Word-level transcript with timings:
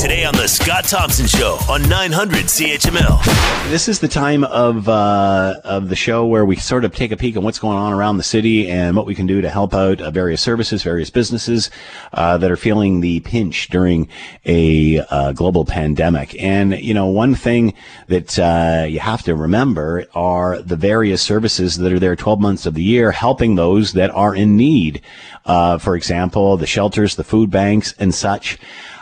Today 0.00 0.24
on 0.24 0.34
The 0.34 0.48
Scott 0.48 0.84
Thompson 0.84 1.26
Show 1.26 1.58
on 1.68 1.86
900 1.86 2.46
CHML. 2.46 3.68
This 3.68 3.86
is 3.86 4.00
the 4.00 4.08
time 4.08 4.44
of 4.44 4.88
uh, 4.88 5.60
of 5.62 5.90
the 5.90 5.94
show 5.94 6.24
where 6.24 6.46
we 6.46 6.56
sort 6.56 6.86
of 6.86 6.94
take 6.94 7.12
a 7.12 7.18
peek 7.18 7.36
at 7.36 7.42
what's 7.42 7.58
going 7.58 7.76
on 7.76 7.92
around 7.92 8.16
the 8.16 8.22
city 8.22 8.70
and 8.70 8.96
what 8.96 9.04
we 9.04 9.14
can 9.14 9.26
do 9.26 9.42
to 9.42 9.50
help 9.50 9.74
out 9.74 10.00
uh, 10.00 10.10
various 10.10 10.40
services, 10.40 10.82
various 10.82 11.10
businesses 11.10 11.70
uh, 12.14 12.38
that 12.38 12.50
are 12.50 12.56
feeling 12.56 13.00
the 13.00 13.20
pinch 13.20 13.68
during 13.68 14.08
a 14.46 15.00
uh, 15.10 15.32
global 15.32 15.66
pandemic. 15.66 16.34
And 16.42 16.78
you 16.80 16.94
know, 16.94 17.08
one 17.08 17.34
thing 17.34 17.74
that 18.06 18.38
uh, 18.38 18.86
you 18.88 19.00
have 19.00 19.22
to 19.24 19.34
remember 19.34 20.06
are 20.14 20.62
the 20.62 20.76
various 20.76 21.20
services 21.20 21.76
that 21.76 21.92
are 21.92 21.98
there 21.98 22.16
12 22.16 22.40
months 22.40 22.64
of 22.64 22.72
the 22.72 22.82
year, 22.82 23.12
helping 23.12 23.54
those 23.54 23.92
that 23.92 24.10
are 24.12 24.34
in 24.34 24.56
need. 24.56 25.02
Uh, 25.44 25.76
for 25.76 25.94
example, 25.94 26.56
the 26.56 26.66
shelters, 26.66 27.16
the 27.16 27.24
food 27.24 27.50
banks, 27.50 27.92
and 27.98 28.14
such. 28.14 28.58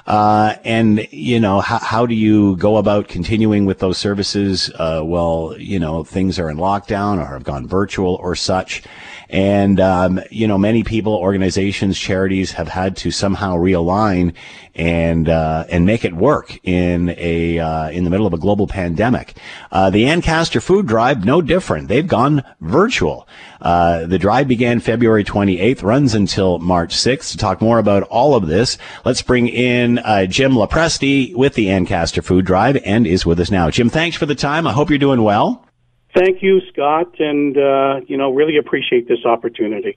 Uh, 0.09 0.56
and 0.64 1.06
you 1.12 1.38
know, 1.38 1.61
how, 1.61 1.79
how 1.80 2.06
do 2.06 2.14
you 2.14 2.56
go 2.56 2.78
about 2.78 3.09
continuing 3.09 3.66
with 3.66 3.78
those 3.78 3.98
services? 3.98 4.70
Uh, 4.77 5.02
well, 5.05 5.55
you 5.59 5.78
know, 5.78 6.02
things 6.02 6.38
are 6.38 6.48
in 6.48 6.56
lockdown 6.56 7.23
or 7.23 7.27
have 7.27 7.45
gone 7.45 7.66
virtual 7.66 8.14
or 8.14 8.34
such. 8.34 8.83
And, 9.30 9.78
um, 9.78 10.20
you 10.30 10.46
know, 10.46 10.56
many 10.56 10.82
people, 10.82 11.14
organizations, 11.14 11.98
charities 11.98 12.52
have 12.52 12.69
had 12.69 12.96
to 12.98 13.10
somehow 13.10 13.56
realign 13.56 14.32
and, 14.74 15.28
uh, 15.28 15.66
and 15.69 15.84
make 15.84 16.05
it 16.05 16.14
work 16.14 16.59
in 16.64 17.14
a, 17.19 17.59
uh, 17.59 17.91
in 17.91 18.05
the 18.05 18.10
middle 18.10 18.27
of 18.27 18.33
a 18.33 18.38
global 18.38 18.66
pandemic. 18.66 19.36
Uh, 19.70 19.91
the 19.91 20.06
Ancaster 20.06 20.60
Food 20.60 20.86
Drive, 20.86 21.24
no 21.24 21.42
different. 21.42 21.88
They've 21.88 22.06
gone 22.06 22.42
virtual. 22.60 23.28
Uh, 23.60 24.06
the 24.06 24.19
drive 24.19 24.48
began 24.48 24.80
February 24.80 25.24
28th, 25.24 25.83
runs 25.83 26.14
until 26.14 26.58
March 26.58 26.95
6th. 26.95 27.33
To 27.33 27.36
talk 27.36 27.60
more 27.60 27.78
about 27.78 28.05
all 28.05 28.34
of 28.34 28.47
this, 28.47 28.78
let's 29.05 29.20
bring 29.20 29.48
in 29.48 29.98
uh, 29.98 30.27
Jim 30.27 30.52
Lopresti 30.52 31.34
with 31.34 31.55
the 31.55 31.69
Ancaster 31.69 32.22
Food 32.22 32.47
Drive 32.47 32.78
and 32.84 33.06
is 33.06 33.27
with 33.27 33.41
us 33.41 33.50
now. 33.50 33.69
Jim, 33.70 33.91
thanks 33.91 34.16
for 34.16 34.27
the 34.27 34.34
time. 34.34 34.66
I 34.66 34.72
hope 34.72 34.88
you're 34.88 34.98
doing 34.98 35.22
well. 35.22 35.67
Thank 36.14 36.42
you, 36.42 36.61
Scott, 36.73 37.20
and 37.20 37.56
uh, 37.56 38.01
you 38.06 38.17
know, 38.17 38.33
really 38.33 38.56
appreciate 38.56 39.09
this 39.09 39.25
opportunity. 39.25 39.97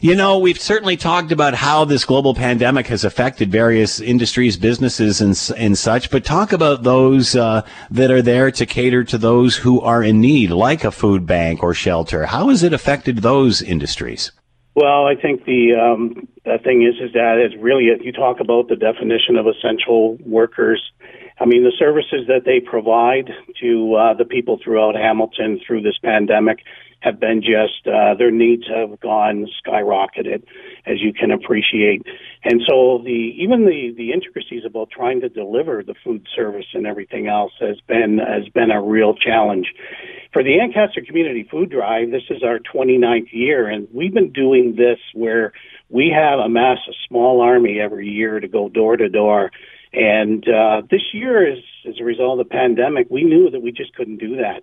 You 0.00 0.16
know, 0.16 0.38
we've 0.38 0.60
certainly 0.60 0.96
talked 0.96 1.30
about 1.32 1.54
how 1.54 1.84
this 1.84 2.04
global 2.04 2.34
pandemic 2.34 2.88
has 2.88 3.04
affected 3.04 3.50
various 3.50 4.00
industries, 4.00 4.56
businesses, 4.56 5.20
and, 5.20 5.38
and 5.56 5.78
such, 5.78 6.10
but 6.10 6.24
talk 6.24 6.52
about 6.52 6.82
those 6.82 7.36
uh, 7.36 7.62
that 7.90 8.10
are 8.10 8.20
there 8.20 8.50
to 8.50 8.66
cater 8.66 9.04
to 9.04 9.18
those 9.18 9.56
who 9.56 9.80
are 9.80 10.02
in 10.02 10.20
need, 10.20 10.50
like 10.50 10.84
a 10.84 10.90
food 10.90 11.26
bank 11.26 11.62
or 11.62 11.74
shelter. 11.74 12.26
How 12.26 12.48
has 12.48 12.62
it 12.62 12.72
affected 12.72 13.18
those 13.18 13.62
industries? 13.62 14.32
Well, 14.74 15.06
I 15.06 15.14
think 15.14 15.44
the 15.44 15.74
um, 15.74 16.26
the 16.44 16.58
thing 16.62 16.82
is 16.82 17.00
is 17.00 17.12
that 17.12 17.38
it's 17.38 17.54
really 17.62 17.84
you 18.00 18.12
talk 18.12 18.40
about 18.40 18.68
the 18.68 18.76
definition 18.76 19.36
of 19.36 19.46
essential 19.46 20.16
workers. 20.26 20.82
I 21.38 21.46
mean, 21.46 21.64
the 21.64 21.72
services 21.78 22.26
that 22.28 22.44
they 22.44 22.60
provide 22.60 23.30
to 23.60 23.94
uh, 23.94 24.14
the 24.14 24.24
people 24.24 24.58
throughout 24.62 24.94
Hamilton 24.94 25.60
through 25.66 25.82
this 25.82 25.98
pandemic 26.02 26.60
have 27.04 27.20
been 27.20 27.42
just 27.42 27.86
uh, 27.86 28.14
their 28.14 28.30
needs 28.30 28.64
have 28.66 28.98
gone 29.00 29.46
skyrocketed, 29.60 30.44
as 30.86 31.02
you 31.02 31.12
can 31.12 31.30
appreciate. 31.30 32.02
And 32.44 32.62
so 32.66 33.02
the 33.04 33.34
even 33.36 33.66
the 33.66 33.92
the 33.96 34.12
intricacies 34.12 34.62
about 34.64 34.90
trying 34.90 35.20
to 35.20 35.28
deliver 35.28 35.82
the 35.82 35.94
food 36.02 36.26
service 36.34 36.66
and 36.72 36.86
everything 36.86 37.26
else 37.26 37.52
has 37.60 37.78
been 37.86 38.18
has 38.18 38.48
been 38.48 38.70
a 38.70 38.80
real 38.80 39.14
challenge. 39.14 39.66
For 40.32 40.42
the 40.42 40.58
Ancaster 40.60 41.02
Community 41.06 41.46
Food 41.48 41.70
Drive, 41.70 42.10
this 42.10 42.24
is 42.30 42.42
our 42.42 42.58
29th 42.58 43.32
year, 43.32 43.68
and 43.68 43.86
we've 43.92 44.14
been 44.14 44.32
doing 44.32 44.74
this 44.76 44.98
where 45.12 45.52
we 45.90 46.10
have 46.14 46.38
amassed 46.38 46.88
a 46.88 46.94
small 47.06 47.40
army 47.40 47.78
every 47.80 48.08
year 48.08 48.40
to 48.40 48.48
go 48.48 48.68
door 48.68 48.96
to 48.96 49.08
door. 49.08 49.50
And 49.94 50.44
uh, 50.48 50.82
this 50.90 51.02
year, 51.12 51.52
as, 51.52 51.58
as 51.88 51.94
a 52.00 52.04
result 52.04 52.40
of 52.40 52.48
the 52.48 52.50
pandemic, 52.50 53.06
we 53.10 53.22
knew 53.22 53.50
that 53.50 53.60
we 53.60 53.72
just 53.72 53.94
couldn't 53.94 54.18
do 54.18 54.36
that. 54.36 54.62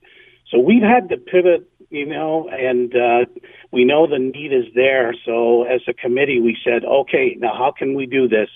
So 0.49 0.59
we've 0.59 0.83
had 0.83 1.09
to 1.09 1.17
pivot 1.17 1.69
you 1.91 2.05
know, 2.05 2.49
and 2.49 2.95
uh, 2.95 3.25
we 3.71 3.83
know 3.83 4.07
the 4.07 4.17
need 4.17 4.53
is 4.53 4.73
there. 4.73 5.13
So 5.25 5.63
as 5.63 5.81
a 5.87 5.93
committee, 5.93 6.39
we 6.39 6.57
said, 6.63 6.85
okay, 6.85 7.35
now 7.37 7.53
how 7.53 7.73
can 7.77 7.95
we 7.95 8.05
do 8.05 8.27
this 8.29 8.49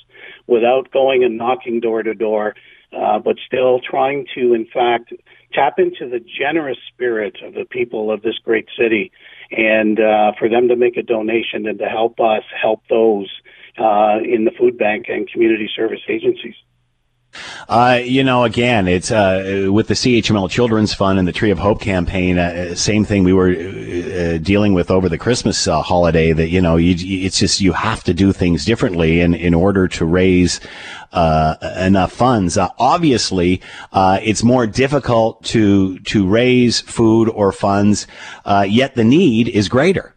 without 0.47 0.89
going 0.91 1.23
and 1.23 1.38
knocking 1.38 1.81
door 1.81 2.01
to 2.01 2.13
door, 2.13 2.55
uh, 2.97 3.19
but 3.19 3.35
still 3.45 3.81
trying 3.81 4.25
to, 4.35 4.53
in 4.53 4.66
fact, 4.66 5.11
tap 5.53 5.79
into 5.79 6.09
the 6.09 6.19
generous 6.19 6.77
spirit 6.88 7.38
of 7.44 7.53
the 7.53 7.66
people 7.66 8.09
of 8.09 8.21
this 8.21 8.39
great 8.44 8.67
city, 8.79 9.11
and 9.51 10.00
uh, 10.00 10.31
for 10.39 10.47
them 10.47 10.69
to 10.69 10.77
make 10.77 10.95
a 10.95 11.03
donation 11.03 11.67
and 11.67 11.79
to 11.79 11.85
help 11.85 12.19
us 12.21 12.44
help 12.59 12.83
those 12.89 13.29
uh, 13.78 14.19
in 14.24 14.46
the 14.46 14.52
food 14.58 14.78
bank 14.78 15.06
and 15.09 15.30
community 15.30 15.69
service 15.75 16.02
agencies. 16.08 16.56
Uh, 17.68 18.00
you 18.03 18.24
know, 18.24 18.44
again, 18.44 18.88
it's 18.88 19.12
uh, 19.12 19.69
with 19.72 19.88
the 19.88 19.94
CHML 19.94 20.50
Children's 20.50 20.94
Fund 20.94 21.19
and 21.19 21.28
the 21.28 21.31
Tree 21.31 21.52
of 21.52 21.59
Hope 21.59 21.81
campaign. 21.81 22.38
Uh, 22.38 22.75
same 22.75 23.06
thing 23.06 23.24
we 23.24 23.34
were 23.34 23.50
uh, 23.50 24.38
dealing 24.38 24.74
with 24.74 24.91
over 24.91 25.09
the 25.09 25.18
Christmas 25.18 25.68
uh, 25.68 25.81
holiday. 25.81 26.31
That 26.31 26.50
you 26.50 26.62
know, 26.62 26.78
you, 26.78 26.96
it's 27.25 27.40
just 27.40 27.62
you 27.62 27.74
have 27.74 28.03
to 28.06 28.13
do 28.13 28.31
things 28.31 28.66
differently 28.66 29.22
in 29.22 29.34
in 29.34 29.53
order 29.53 29.88
to 29.90 30.06
raise 30.06 30.59
uh, 31.12 31.56
enough 31.78 32.12
funds. 32.12 32.57
obviously, 32.57 33.62
it's 33.94 34.44
more 34.44 34.68
difficult 34.68 35.44
to 35.46 36.00
to 36.00 36.28
raise 36.28 36.81
food 36.81 37.30
or 37.30 37.52
funds, 37.52 38.07
yet 38.68 38.96
the 38.96 39.03
need 39.03 39.47
is 39.50 39.69
greater. 39.69 40.14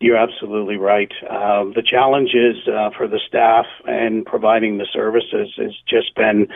You're 0.00 0.16
absolutely 0.16 0.76
right. 0.76 1.10
Um, 1.28 1.72
the 1.74 1.82
challenges 1.82 2.56
uh, 2.68 2.90
for 2.96 3.08
the 3.08 3.18
staff 3.26 3.66
and 3.84 4.24
providing 4.24 4.78
the 4.78 4.86
services 4.92 5.52
has 5.56 5.72
just 5.88 6.14
been, 6.14 6.46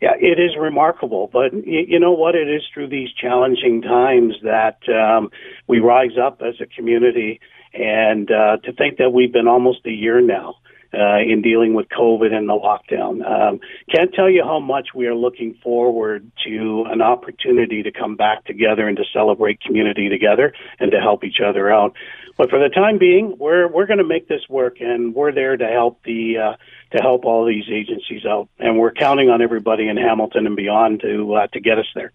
yeah, 0.00 0.14
it 0.18 0.40
is 0.40 0.56
remarkable. 0.58 1.28
But 1.30 1.52
y- 1.52 1.84
you 1.86 2.00
know 2.00 2.12
what? 2.12 2.34
It 2.34 2.48
is 2.48 2.62
through 2.72 2.88
these 2.88 3.10
challenging 3.12 3.82
times 3.82 4.36
that 4.42 4.78
um, 4.88 5.30
we 5.66 5.80
rise 5.80 6.16
up 6.22 6.40
as 6.40 6.54
a 6.62 6.66
community. 6.66 7.40
And 7.74 8.30
uh, 8.30 8.56
to 8.64 8.72
think 8.72 8.96
that 8.96 9.10
we've 9.10 9.32
been 9.32 9.48
almost 9.48 9.84
a 9.84 9.90
year 9.90 10.22
now 10.22 10.54
uh, 10.94 11.18
in 11.18 11.42
dealing 11.42 11.74
with 11.74 11.86
COVID 11.88 12.32
and 12.32 12.48
the 12.48 12.54
lockdown. 12.54 13.24
Um, 13.24 13.60
can't 13.94 14.12
tell 14.14 14.30
you 14.30 14.42
how 14.44 14.60
much 14.60 14.88
we 14.94 15.06
are 15.06 15.14
looking 15.14 15.54
forward 15.62 16.30
to 16.46 16.84
an 16.88 17.02
opportunity 17.02 17.82
to 17.82 17.92
come 17.92 18.16
back 18.16 18.44
together 18.44 18.88
and 18.88 18.96
to 18.96 19.04
celebrate 19.12 19.60
community 19.60 20.08
together 20.08 20.52
and 20.78 20.90
to 20.92 21.00
help 21.00 21.24
each 21.24 21.40
other 21.44 21.70
out. 21.70 21.94
But 22.38 22.50
for 22.50 22.58
the 22.58 22.68
time 22.68 22.98
being, 22.98 23.36
we're 23.38 23.66
we're 23.66 23.86
going 23.86 23.98
to 23.98 24.04
make 24.04 24.28
this 24.28 24.42
work, 24.48 24.80
and 24.80 25.12
we're 25.12 25.32
there 25.32 25.56
to 25.56 25.66
help 25.66 26.02
the 26.04 26.38
uh, 26.38 26.56
to 26.96 27.02
help 27.02 27.24
all 27.24 27.44
these 27.44 27.64
agencies 27.68 28.24
out, 28.24 28.48
and 28.60 28.78
we're 28.78 28.92
counting 28.92 29.28
on 29.28 29.42
everybody 29.42 29.88
in 29.88 29.96
Hamilton 29.96 30.46
and 30.46 30.54
beyond 30.54 31.00
to 31.00 31.34
uh, 31.34 31.46
to 31.48 31.60
get 31.60 31.78
us 31.78 31.86
there. 31.96 32.12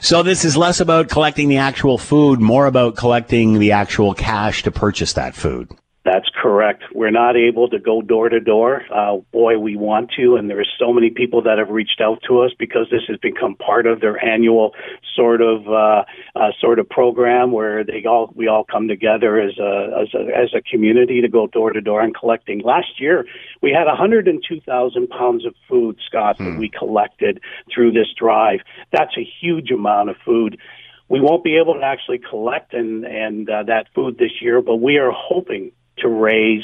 So 0.01 0.23
this 0.23 0.45
is 0.45 0.55
less 0.55 0.79
about 0.79 1.09
collecting 1.09 1.49
the 1.49 1.57
actual 1.57 1.97
food, 1.97 2.39
more 2.39 2.67
about 2.67 2.95
collecting 2.95 3.59
the 3.59 3.73
actual 3.73 4.13
cash 4.13 4.63
to 4.63 4.71
purchase 4.71 5.13
that 5.13 5.35
food. 5.35 5.71
That's 6.13 6.29
correct. 6.39 6.83
We're 6.93 7.09
not 7.09 7.35
able 7.35 7.67
to 7.69 7.79
go 7.79 8.03
door 8.03 8.29
to 8.29 8.39
door. 8.39 8.83
Uh, 8.93 9.17
boy, 9.31 9.57
we 9.57 9.75
want 9.75 10.11
to, 10.15 10.35
and 10.35 10.47
there 10.47 10.59
are 10.59 10.75
so 10.77 10.93
many 10.93 11.09
people 11.09 11.41
that 11.41 11.57
have 11.57 11.69
reached 11.69 12.01
out 12.01 12.19
to 12.27 12.41
us 12.41 12.51
because 12.59 12.85
this 12.91 13.01
has 13.07 13.17
become 13.17 13.55
part 13.55 13.87
of 13.87 13.99
their 13.99 14.23
annual 14.23 14.75
sort 15.15 15.41
of 15.41 15.67
uh, 15.67 16.03
uh, 16.35 16.51
sort 16.61 16.77
of 16.77 16.87
program 16.87 17.51
where 17.51 17.83
they 17.83 18.05
all 18.05 18.31
we 18.35 18.47
all 18.47 18.63
come 18.63 18.87
together 18.87 19.41
as 19.41 19.57
a 19.57 20.03
as 20.03 20.13
a 20.13 20.37
as 20.37 20.53
a 20.53 20.61
community 20.61 21.19
to 21.19 21.27
go 21.27 21.47
door 21.47 21.73
to 21.73 21.81
door 21.81 22.01
and 22.01 22.15
collecting. 22.15 22.59
Last 22.59 22.99
year, 23.01 23.25
we 23.63 23.71
had 23.71 23.87
102,000 23.87 25.07
pounds 25.09 25.47
of 25.47 25.55
food, 25.67 25.97
Scott, 26.05 26.37
hmm. 26.37 26.45
that 26.45 26.59
we 26.59 26.69
collected 26.69 27.41
through 27.73 27.91
this 27.91 28.13
drive. 28.15 28.59
That's 28.91 29.17
a 29.17 29.27
huge 29.41 29.71
amount 29.71 30.11
of 30.11 30.17
food 30.23 30.59
we 31.09 31.19
won't 31.19 31.43
be 31.43 31.57
able 31.57 31.73
to 31.75 31.83
actually 31.83 32.19
collect 32.19 32.73
and 32.73 33.03
and 33.03 33.49
uh, 33.49 33.63
that 33.63 33.87
food 33.95 34.19
this 34.19 34.41
year, 34.41 34.61
but 34.61 34.75
we 34.75 34.97
are 34.97 35.11
hoping 35.11 35.71
to 36.03 36.07
raise 36.07 36.63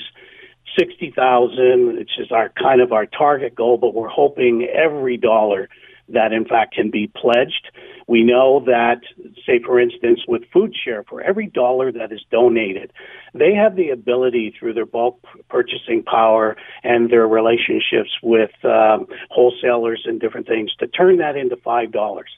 sixty 0.78 1.12
thousand. 1.12 1.98
It's 1.98 2.16
just 2.16 2.32
our 2.32 2.50
kind 2.50 2.82
of 2.82 2.92
our 2.94 3.06
target 3.08 3.56
goal, 3.56 3.78
but 3.78 3.94
we're 3.94 4.08
hoping 4.08 4.68
every 4.68 5.18
dollar 5.18 5.68
that 6.14 6.34
in 6.34 6.46
fact 6.46 6.74
can 6.76 6.90
be 6.90 7.08
pledged. 7.08 7.72
We 8.08 8.24
know 8.24 8.64
that, 8.66 9.02
say 9.46 9.60
for 9.64 9.80
instance, 9.80 10.22
with 10.28 10.44
Food 10.52 10.74
Share, 10.84 11.04
for 11.04 11.22
every 11.22 11.48
dollar 11.48 11.92
that 11.92 12.12
is 12.12 12.22
donated, 12.32 12.92
they 13.34 13.54
have 13.54 13.76
the 13.76 13.90
ability 13.90 14.56
through 14.58 14.74
their 14.74 14.86
bulk 14.86 15.20
purchasing 15.50 16.04
power 16.04 16.58
and 16.84 17.12
their 17.12 17.28
relationships 17.28 18.10
with 18.24 18.52
um, 18.64 19.06
wholesalers 19.30 20.04
and 20.06 20.20
different 20.20 20.48
things 20.48 20.74
to 20.80 20.88
turn 20.88 21.18
that 21.18 21.36
into 21.36 21.56
five 21.58 21.92
dollars. 21.92 22.30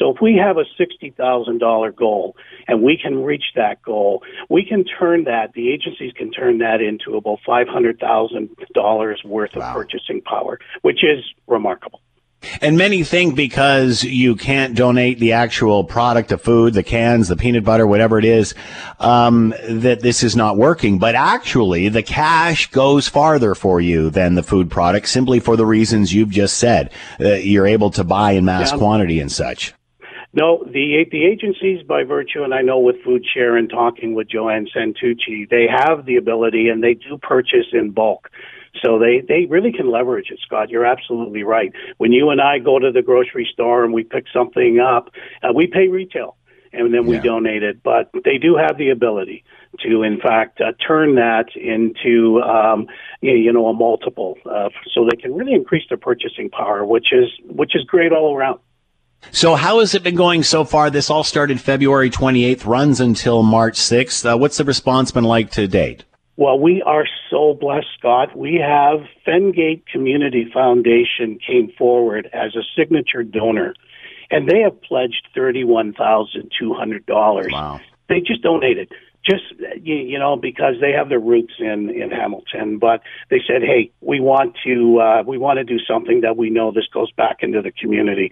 So 0.00 0.10
if 0.10 0.16
we 0.22 0.40
have 0.42 0.56
a 0.56 0.64
$60,000 0.80 1.96
goal 1.96 2.36
and 2.66 2.82
we 2.82 2.96
can 2.96 3.22
reach 3.22 3.44
that 3.54 3.82
goal, 3.82 4.22
we 4.48 4.64
can 4.64 4.84
turn 4.84 5.24
that, 5.24 5.52
the 5.52 5.70
agencies 5.70 6.12
can 6.16 6.32
turn 6.32 6.58
that 6.58 6.80
into 6.80 7.16
about 7.16 7.40
$500,000 7.46 9.24
worth 9.24 9.50
wow. 9.54 9.68
of 9.68 9.74
purchasing 9.74 10.22
power, 10.22 10.58
which 10.80 11.04
is 11.04 11.22
remarkable. 11.46 12.00
And 12.60 12.78
many 12.78 13.04
think 13.04 13.34
because 13.34 14.02
you 14.02 14.34
can't 14.34 14.74
donate 14.74 15.18
the 15.18 15.32
actual 15.32 15.84
product 15.84 16.32
of 16.32 16.40
food, 16.40 16.74
the 16.74 16.82
cans, 16.82 17.28
the 17.28 17.36
peanut 17.36 17.64
butter, 17.64 17.86
whatever 17.86 18.18
it 18.18 18.24
is, 18.24 18.54
um, 18.98 19.54
that 19.68 20.00
this 20.00 20.22
is 20.22 20.34
not 20.34 20.56
working. 20.56 20.98
But 20.98 21.14
actually, 21.14 21.88
the 21.88 22.02
cash 22.02 22.70
goes 22.70 23.08
farther 23.08 23.54
for 23.54 23.80
you 23.80 24.10
than 24.10 24.34
the 24.34 24.42
food 24.42 24.70
product 24.70 25.08
simply 25.08 25.40
for 25.40 25.56
the 25.56 25.66
reasons 25.66 26.14
you've 26.14 26.30
just 26.30 26.56
said. 26.56 26.92
Uh, 27.20 27.34
you're 27.34 27.66
able 27.66 27.90
to 27.90 28.04
buy 28.04 28.32
in 28.32 28.44
mass 28.44 28.72
yeah. 28.72 28.78
quantity 28.78 29.20
and 29.20 29.30
such. 29.30 29.74
No, 30.32 30.62
the 30.64 31.06
the 31.10 31.26
agencies, 31.26 31.82
by 31.82 32.04
virtue, 32.04 32.44
and 32.44 32.54
I 32.54 32.62
know 32.62 32.78
with 32.78 33.02
Food 33.02 33.24
Share 33.34 33.56
and 33.56 33.68
talking 33.68 34.14
with 34.14 34.28
Joanne 34.28 34.68
Santucci, 34.74 35.48
they 35.50 35.66
have 35.68 36.06
the 36.06 36.16
ability 36.16 36.68
and 36.68 36.82
they 36.82 36.94
do 36.94 37.18
purchase 37.18 37.66
in 37.72 37.90
bulk. 37.90 38.30
So 38.82 38.98
they, 38.98 39.22
they 39.26 39.46
really 39.46 39.72
can 39.72 39.90
leverage 39.90 40.30
it, 40.30 40.38
Scott. 40.46 40.70
You're 40.70 40.86
absolutely 40.86 41.42
right. 41.42 41.72
When 41.98 42.12
you 42.12 42.30
and 42.30 42.40
I 42.40 42.58
go 42.58 42.78
to 42.78 42.92
the 42.92 43.02
grocery 43.02 43.48
store 43.52 43.84
and 43.84 43.92
we 43.92 44.04
pick 44.04 44.24
something 44.32 44.78
up, 44.78 45.10
uh, 45.42 45.52
we 45.52 45.66
pay 45.66 45.88
retail 45.88 46.36
and 46.72 46.94
then 46.94 47.06
we 47.06 47.16
yeah. 47.16 47.22
donate 47.22 47.62
it. 47.62 47.82
But 47.82 48.10
they 48.24 48.38
do 48.38 48.56
have 48.56 48.78
the 48.78 48.90
ability 48.90 49.44
to, 49.80 50.02
in 50.02 50.20
fact, 50.20 50.60
uh, 50.60 50.72
turn 50.86 51.16
that 51.16 51.46
into, 51.56 52.40
um, 52.42 52.86
you 53.20 53.52
know, 53.52 53.66
a 53.66 53.72
multiple, 53.72 54.36
uh, 54.46 54.68
so 54.92 55.04
they 55.04 55.16
can 55.16 55.34
really 55.34 55.54
increase 55.54 55.84
their 55.88 55.98
purchasing 55.98 56.50
power, 56.50 56.84
which 56.84 57.12
is 57.12 57.28
which 57.44 57.74
is 57.74 57.84
great 57.84 58.12
all 58.12 58.36
around. 58.36 58.60
So 59.32 59.54
how 59.54 59.80
has 59.80 59.94
it 59.94 60.02
been 60.02 60.14
going 60.14 60.42
so 60.42 60.64
far? 60.64 60.90
This 60.90 61.10
all 61.10 61.24
started 61.24 61.60
February 61.60 62.08
28th, 62.08 62.64
runs 62.64 63.00
until 63.00 63.42
March 63.42 63.74
6th. 63.74 64.32
Uh, 64.32 64.38
what's 64.38 64.56
the 64.56 64.64
response 64.64 65.10
been 65.10 65.24
like 65.24 65.50
to 65.52 65.68
date? 65.68 66.04
Well, 66.40 66.58
we 66.58 66.80
are 66.80 67.04
so 67.28 67.52
blessed, 67.52 67.88
Scott. 67.98 68.34
We 68.34 68.54
have 68.66 69.00
Fengate 69.26 69.84
Community 69.92 70.48
Foundation 70.50 71.38
came 71.46 71.70
forward 71.76 72.30
as 72.32 72.56
a 72.56 72.62
signature 72.74 73.22
donor, 73.22 73.74
and 74.30 74.48
they 74.48 74.60
have 74.60 74.80
pledged 74.80 75.28
thirty-one 75.34 75.92
thousand 75.92 76.50
two 76.58 76.72
hundred 76.72 77.04
dollars. 77.04 77.52
Wow! 77.52 77.82
They 78.08 78.20
just 78.20 78.42
donated 78.42 78.90
just 79.22 79.42
you 79.82 80.18
know 80.18 80.34
because 80.34 80.76
they 80.80 80.92
have 80.92 81.10
their 81.10 81.20
roots 81.20 81.52
in 81.58 81.90
in 81.90 82.10
Hamilton 82.10 82.78
but 82.78 83.02
they 83.28 83.36
said 83.46 83.60
hey 83.60 83.92
we 84.00 84.18
want 84.18 84.56
to 84.64 84.98
uh 84.98 85.22
we 85.26 85.36
want 85.36 85.58
to 85.58 85.64
do 85.64 85.78
something 85.78 86.22
that 86.22 86.38
we 86.38 86.48
know 86.48 86.72
this 86.72 86.86
goes 86.90 87.12
back 87.12 87.40
into 87.40 87.60
the 87.60 87.70
community 87.70 88.30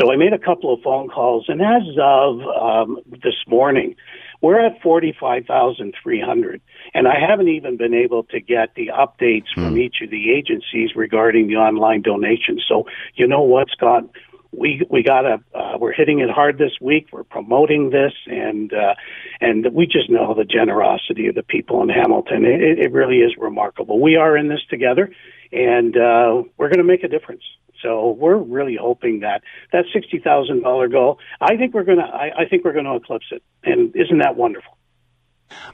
so 0.00 0.10
I 0.10 0.16
made 0.16 0.32
a 0.32 0.38
couple 0.38 0.72
of 0.72 0.80
phone 0.80 1.10
calls 1.10 1.44
and 1.48 1.60
as 1.60 1.82
of 2.00 2.40
um 2.40 2.98
this 3.22 3.36
morning 3.46 3.94
we're 4.42 4.60
at 4.60 4.80
45,300 4.82 6.60
and 6.94 7.08
I 7.08 7.18
haven't 7.18 7.48
even 7.48 7.76
been 7.76 7.94
able 7.94 8.24
to 8.24 8.40
get 8.40 8.74
the 8.74 8.88
updates 8.88 9.46
from 9.54 9.70
hmm. 9.70 9.78
each 9.78 9.96
of 10.02 10.10
the 10.10 10.32
agencies 10.32 10.90
regarding 10.94 11.48
the 11.48 11.56
online 11.56 12.02
donations 12.02 12.64
so 12.68 12.86
you 13.14 13.26
know 13.26 13.42
what 13.42 13.68
Scott 13.70 14.04
we 14.52 14.86
we 14.90 15.02
got 15.02 15.24
a 15.24 15.40
uh, 15.54 15.78
we're 15.78 15.92
hitting 15.92 16.20
it 16.20 16.30
hard 16.30 16.58
this 16.58 16.72
week. 16.80 17.08
We're 17.10 17.24
promoting 17.24 17.90
this, 17.90 18.12
and 18.26 18.72
uh, 18.72 18.94
and 19.40 19.66
we 19.72 19.86
just 19.86 20.10
know 20.10 20.34
the 20.34 20.44
generosity 20.44 21.26
of 21.28 21.34
the 21.34 21.42
people 21.42 21.82
in 21.82 21.88
Hamilton. 21.88 22.44
It, 22.44 22.78
it 22.78 22.92
really 22.92 23.18
is 23.18 23.32
remarkable. 23.38 24.00
We 24.00 24.16
are 24.16 24.36
in 24.36 24.48
this 24.48 24.60
together, 24.68 25.10
and 25.52 25.96
uh, 25.96 26.42
we're 26.56 26.68
going 26.68 26.78
to 26.78 26.84
make 26.84 27.04
a 27.04 27.08
difference. 27.08 27.42
So 27.82 28.10
we're 28.10 28.36
really 28.36 28.76
hoping 28.80 29.20
that 29.20 29.42
that 29.72 29.84
sixty 29.92 30.18
thousand 30.18 30.62
dollar 30.62 30.88
goal. 30.88 31.18
I 31.40 31.56
think 31.56 31.74
we're 31.74 31.84
going 31.84 31.98
to. 31.98 32.04
I, 32.04 32.46
think 32.48 32.64
we're 32.64 32.72
to 32.84 32.94
eclipse 32.94 33.26
it. 33.32 33.42
And 33.64 33.94
isn't 33.96 34.18
that 34.18 34.36
wonderful? 34.36 34.78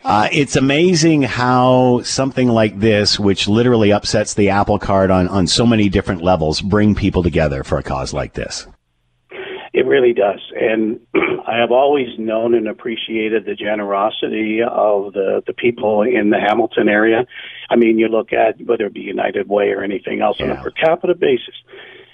Uh, 0.04 0.28
it's 0.32 0.56
amazing 0.56 1.22
how 1.22 2.02
something 2.02 2.48
like 2.48 2.80
this, 2.80 3.18
which 3.18 3.46
literally 3.46 3.92
upsets 3.92 4.34
the 4.34 4.48
apple 4.48 4.78
cart 4.78 5.10
on, 5.10 5.28
on 5.28 5.46
so 5.46 5.66
many 5.66 5.88
different 5.88 6.22
levels, 6.22 6.60
bring 6.60 6.94
people 6.94 7.22
together 7.22 7.62
for 7.62 7.78
a 7.78 7.82
cause 7.82 8.12
like 8.12 8.32
this. 8.32 8.66
It 9.72 9.86
really 9.86 10.12
does. 10.12 10.40
And 10.58 11.00
I 11.46 11.56
have 11.58 11.70
always 11.70 12.08
known 12.18 12.54
and 12.54 12.68
appreciated 12.68 13.44
the 13.44 13.54
generosity 13.54 14.60
of 14.62 15.12
the, 15.12 15.42
the 15.46 15.52
people 15.52 16.02
in 16.02 16.30
the 16.30 16.40
Hamilton 16.40 16.88
area. 16.88 17.26
I 17.70 17.76
mean, 17.76 17.98
you 17.98 18.08
look 18.08 18.32
at 18.32 18.60
whether 18.64 18.86
it 18.86 18.94
be 18.94 19.00
United 19.00 19.48
Way 19.48 19.70
or 19.70 19.82
anything 19.82 20.20
else 20.20 20.38
yeah. 20.38 20.46
on 20.46 20.58
a 20.58 20.62
per 20.62 20.70
capita 20.70 21.14
basis. 21.14 21.54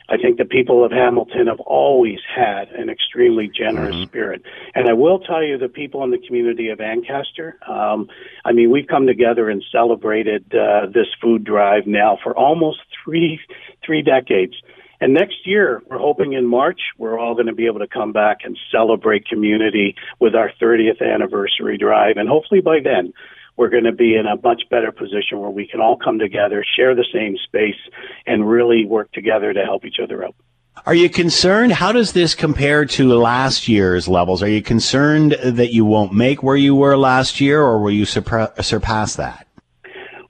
I 0.08 0.18
think 0.18 0.36
the 0.36 0.44
people 0.44 0.84
of 0.84 0.92
Hamilton 0.92 1.46
have 1.46 1.60
always 1.60 2.18
had 2.34 2.68
an 2.72 2.90
extremely 2.90 3.48
generous 3.48 3.94
mm-hmm. 3.94 4.04
spirit. 4.04 4.42
And 4.74 4.86
I 4.86 4.92
will 4.92 5.18
tell 5.18 5.42
you, 5.42 5.56
the 5.56 5.68
people 5.68 6.04
in 6.04 6.10
the 6.10 6.18
community 6.18 6.68
of 6.68 6.80
Ancaster, 6.80 7.58
um, 7.66 8.08
I 8.44 8.52
mean, 8.52 8.70
we've 8.70 8.86
come 8.86 9.06
together 9.06 9.48
and 9.48 9.64
celebrated 9.72 10.54
uh, 10.54 10.86
this 10.92 11.06
food 11.22 11.44
drive 11.44 11.86
now 11.86 12.18
for 12.22 12.36
almost 12.36 12.80
three, 13.02 13.40
three 13.84 14.02
decades. 14.02 14.54
And 15.04 15.12
next 15.12 15.46
year, 15.46 15.82
we're 15.90 15.98
hoping 15.98 16.32
in 16.32 16.46
March, 16.46 16.80
we're 16.96 17.18
all 17.18 17.34
going 17.34 17.48
to 17.48 17.54
be 17.54 17.66
able 17.66 17.80
to 17.80 17.86
come 17.86 18.10
back 18.10 18.38
and 18.42 18.58
celebrate 18.72 19.28
community 19.28 19.94
with 20.18 20.34
our 20.34 20.50
30th 20.58 21.02
anniversary 21.02 21.76
drive. 21.76 22.16
And 22.16 22.26
hopefully 22.26 22.62
by 22.62 22.78
then, 22.82 23.12
we're 23.58 23.68
going 23.68 23.84
to 23.84 23.92
be 23.92 24.16
in 24.16 24.24
a 24.24 24.40
much 24.42 24.62
better 24.70 24.90
position 24.92 25.40
where 25.40 25.50
we 25.50 25.66
can 25.66 25.82
all 25.82 25.98
come 26.02 26.18
together, 26.18 26.64
share 26.74 26.94
the 26.94 27.04
same 27.12 27.36
space, 27.44 27.76
and 28.26 28.48
really 28.48 28.86
work 28.86 29.12
together 29.12 29.52
to 29.52 29.62
help 29.62 29.84
each 29.84 29.98
other 30.02 30.24
out. 30.24 30.34
Are 30.86 30.94
you 30.94 31.10
concerned? 31.10 31.72
How 31.72 31.92
does 31.92 32.14
this 32.14 32.34
compare 32.34 32.86
to 32.86 33.12
last 33.12 33.68
year's 33.68 34.08
levels? 34.08 34.42
Are 34.42 34.48
you 34.48 34.62
concerned 34.62 35.32
that 35.32 35.74
you 35.74 35.84
won't 35.84 36.14
make 36.14 36.42
where 36.42 36.56
you 36.56 36.74
were 36.74 36.96
last 36.96 37.42
year, 37.42 37.60
or 37.62 37.78
will 37.78 37.92
you 37.92 38.06
surpass 38.06 39.16
that? 39.16 39.44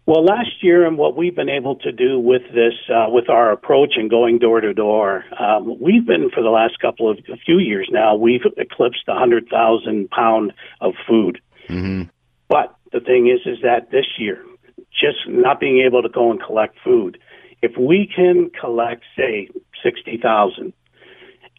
Well, 0.07 0.23
last 0.23 0.63
year 0.63 0.87
and 0.87 0.99
what 0.99 1.17
we've 1.17 1.35
been 1.35 1.49
able 1.49 1.77
to 1.77 1.91
do 1.91 2.19
with 2.19 2.43
this, 2.53 2.75
uh, 2.95 3.07
with 3.09 3.31
our 3.31 3.51
approach 3.53 3.95
and 3.97 4.11
going 4.11 4.39
door 4.39 4.61
to 4.61 4.75
door, 4.75 5.25
um, 5.39 5.79
we've 5.81 6.07
been 6.07 6.29
for 6.31 6.43
the 6.43 6.51
last 6.51 6.79
couple 6.79 7.11
of 7.11 7.19
a 7.33 7.39
few 7.39 7.59
years 7.59 7.89
now, 7.91 8.15
we've 8.15 8.43
eclipsed 8.59 9.05
a 9.09 9.15
hundred 9.15 9.49
thousand 9.49 10.11
pound 10.11 10.53
of 10.83 10.93
food. 11.09 11.41
Mm-hmm. 11.71 12.03
But 12.49 12.77
the 12.93 13.01
thing 13.01 13.29
is, 13.29 13.41
is 13.47 13.63
that 13.63 13.91
this 13.91 14.05
year, 14.19 14.45
just 14.93 15.27
not 15.27 15.59
being 15.59 15.81
able 15.81 16.03
to 16.03 16.11
go 16.11 16.31
and 16.31 16.41
collect 16.41 16.77
food, 16.85 17.17
if 17.63 17.73
we 17.79 18.11
can 18.15 18.51
collect, 18.61 19.05
say, 19.17 19.49
60,000, 19.83 20.75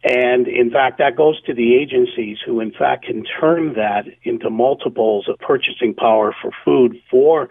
and 0.04 0.46
in 0.46 0.70
fact, 0.70 0.98
that 0.98 1.16
goes 1.16 1.42
to 1.42 1.54
the 1.54 1.74
agencies 1.74 2.38
who, 2.46 2.60
in 2.60 2.70
fact, 2.70 3.06
can 3.06 3.24
turn 3.40 3.74
that 3.74 4.04
into 4.22 4.50
multiples 4.50 5.28
of 5.28 5.36
purchasing 5.40 5.94
power 5.94 6.32
for 6.40 6.52
food 6.64 6.96
for 7.10 7.48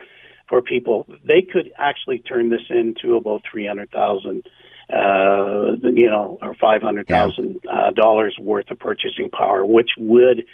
for 0.47 0.61
people. 0.61 1.07
They 1.23 1.41
could 1.41 1.71
actually 1.77 2.19
turn 2.19 2.49
this 2.49 2.61
into 2.69 3.15
about 3.15 3.43
three 3.49 3.67
hundred 3.67 3.91
thousand, 3.91 4.47
uh, 4.91 5.77
you 5.83 6.09
know, 6.09 6.37
or 6.41 6.55
five 6.55 6.81
hundred 6.81 7.07
thousand 7.07 7.61
yeah. 7.63 7.71
uh, 7.71 7.91
dollars 7.91 8.35
worth 8.39 8.69
of 8.71 8.79
purchasing 8.79 9.29
power, 9.31 9.65
which 9.65 9.91
would 9.97 10.45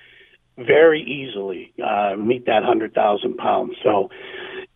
very 0.58 1.02
easily 1.02 1.74
uh, 1.84 2.16
meet 2.16 2.46
that 2.46 2.64
hundred 2.64 2.94
thousand 2.94 3.38
pounds. 3.38 3.76
So, 3.84 4.10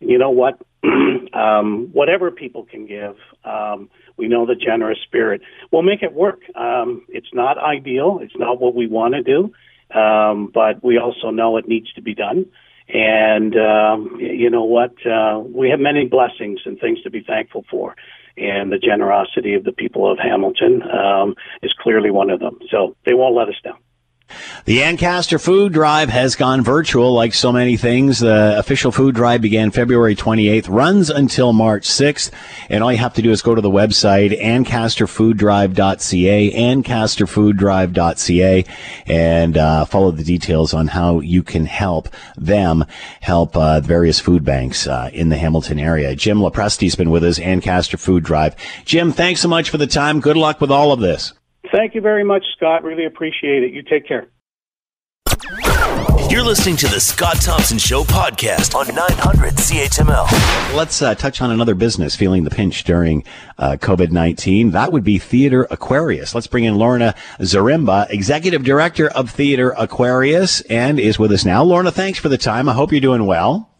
you 0.00 0.18
know 0.18 0.30
what? 0.30 0.60
um, 1.34 1.88
whatever 1.92 2.30
people 2.30 2.64
can 2.64 2.86
give, 2.86 3.16
um, 3.44 3.90
we 4.16 4.28
know 4.28 4.46
the 4.46 4.54
generous 4.54 4.98
spirit. 5.04 5.40
We'll 5.70 5.82
make 5.82 6.02
it 6.02 6.12
work. 6.12 6.40
Um, 6.54 7.04
it's 7.08 7.32
not 7.32 7.58
ideal. 7.58 8.20
It's 8.22 8.36
not 8.36 8.60
what 8.60 8.74
we 8.74 8.86
want 8.86 9.14
to 9.14 9.22
do, 9.22 9.52
um, 9.98 10.50
but 10.52 10.82
we 10.82 10.98
also 10.98 11.30
know 11.30 11.56
it 11.56 11.68
needs 11.68 11.92
to 11.94 12.02
be 12.02 12.14
done. 12.14 12.46
And 12.88 13.56
um, 13.56 14.16
you 14.20 14.48
know 14.48 14.64
what? 14.64 14.94
Uh, 15.04 15.40
we 15.40 15.70
have 15.70 15.80
many 15.80 16.06
blessings 16.06 16.60
and 16.64 16.78
things 16.78 17.02
to 17.02 17.10
be 17.10 17.22
thankful 17.22 17.64
for. 17.70 17.96
And 18.36 18.70
the 18.70 18.78
generosity 18.78 19.54
of 19.54 19.64
the 19.64 19.72
people 19.72 20.10
of 20.10 20.18
Hamilton 20.18 20.82
um, 20.82 21.34
is 21.62 21.72
clearly 21.80 22.10
one 22.10 22.30
of 22.30 22.38
them. 22.40 22.58
So 22.70 22.94
they 23.04 23.14
won't 23.14 23.34
let 23.34 23.48
us 23.48 23.54
down. 23.64 23.78
The 24.66 24.82
Ancaster 24.82 25.38
Food 25.38 25.72
Drive 25.72 26.08
has 26.08 26.34
gone 26.34 26.64
virtual 26.64 27.12
like 27.12 27.34
so 27.34 27.52
many 27.52 27.76
things. 27.76 28.18
The 28.18 28.58
official 28.58 28.90
food 28.90 29.14
drive 29.14 29.40
began 29.40 29.70
February 29.70 30.16
28th, 30.16 30.68
runs 30.68 31.08
until 31.08 31.52
March 31.52 31.84
6th. 31.84 32.32
And 32.68 32.82
all 32.82 32.90
you 32.90 32.98
have 32.98 33.14
to 33.14 33.22
do 33.22 33.30
is 33.30 33.42
go 33.42 33.54
to 33.54 33.60
the 33.60 33.70
website, 33.70 34.36
ancasterfooddrive.ca, 34.42 36.52
ancasterfooddrive.ca, 36.52 38.64
and 39.06 39.56
uh, 39.56 39.84
follow 39.84 40.10
the 40.10 40.24
details 40.24 40.74
on 40.74 40.88
how 40.88 41.20
you 41.20 41.44
can 41.44 41.66
help 41.66 42.08
them 42.36 42.84
help 43.20 43.56
uh, 43.56 43.80
various 43.80 44.18
food 44.18 44.44
banks 44.44 44.88
uh, 44.88 45.10
in 45.12 45.28
the 45.28 45.36
Hamilton 45.36 45.78
area. 45.78 46.16
Jim 46.16 46.38
Lopresti's 46.38 46.96
been 46.96 47.10
with 47.10 47.22
us, 47.22 47.38
Ancaster 47.38 47.96
Food 47.96 48.24
Drive. 48.24 48.56
Jim, 48.84 49.12
thanks 49.12 49.42
so 49.42 49.48
much 49.48 49.70
for 49.70 49.78
the 49.78 49.86
time. 49.86 50.18
Good 50.18 50.36
luck 50.36 50.60
with 50.60 50.72
all 50.72 50.90
of 50.90 50.98
this. 50.98 51.32
Thank 51.72 51.94
you 51.94 52.00
very 52.00 52.24
much, 52.24 52.44
Scott. 52.56 52.84
Really 52.84 53.04
appreciate 53.04 53.62
it. 53.62 53.72
You 53.72 53.82
take 53.82 54.06
care. 54.06 54.28
You're 56.28 56.42
listening 56.42 56.76
to 56.78 56.88
the 56.88 56.98
Scott 56.98 57.40
Thompson 57.40 57.78
Show 57.78 58.02
podcast 58.02 58.74
on 58.74 58.92
900 58.92 59.54
CHML. 59.54 60.76
Let's 60.76 61.00
uh, 61.00 61.14
touch 61.14 61.40
on 61.40 61.50
another 61.50 61.74
business 61.74 62.16
feeling 62.16 62.44
the 62.44 62.50
pinch 62.50 62.84
during 62.84 63.24
uh, 63.58 63.76
COVID 63.80 64.10
19. 64.10 64.72
That 64.72 64.92
would 64.92 65.04
be 65.04 65.18
Theater 65.18 65.66
Aquarius. 65.70 66.34
Let's 66.34 66.48
bring 66.48 66.64
in 66.64 66.76
Lorna 66.76 67.14
Zaremba, 67.38 68.10
Executive 68.10 68.64
Director 68.64 69.08
of 69.08 69.30
Theater 69.30 69.72
Aquarius, 69.78 70.62
and 70.62 70.98
is 70.98 71.18
with 71.18 71.30
us 71.30 71.44
now. 71.44 71.62
Lorna, 71.62 71.92
thanks 71.92 72.18
for 72.18 72.28
the 72.28 72.38
time. 72.38 72.68
I 72.68 72.72
hope 72.72 72.92
you're 72.92 73.00
doing 73.00 73.24
well. 73.26 73.70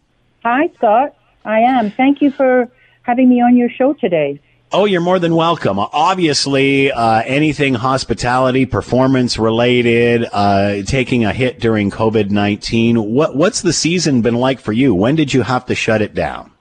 Hi, 0.44 0.68
Scott. 0.76 1.16
I 1.44 1.60
am. 1.60 1.90
Thank 1.90 2.22
you 2.22 2.30
for 2.30 2.70
having 3.02 3.28
me 3.28 3.40
on 3.40 3.56
your 3.56 3.70
show 3.70 3.92
today. 3.92 4.40
Oh, 4.78 4.84
you're 4.84 5.00
more 5.00 5.18
than 5.18 5.34
welcome. 5.34 5.78
Obviously, 5.78 6.92
uh, 6.92 7.22
anything 7.24 7.72
hospitality, 7.72 8.66
performance 8.66 9.38
related, 9.38 10.28
uh, 10.30 10.82
taking 10.82 11.24
a 11.24 11.32
hit 11.32 11.58
during 11.58 11.90
COVID 11.90 12.28
19. 12.28 13.02
What, 13.02 13.34
what's 13.34 13.62
the 13.62 13.72
season 13.72 14.20
been 14.20 14.34
like 14.34 14.60
for 14.60 14.74
you? 14.74 14.94
When 14.94 15.16
did 15.16 15.32
you 15.32 15.40
have 15.40 15.64
to 15.66 15.74
shut 15.74 16.02
it 16.02 16.12
down? 16.12 16.52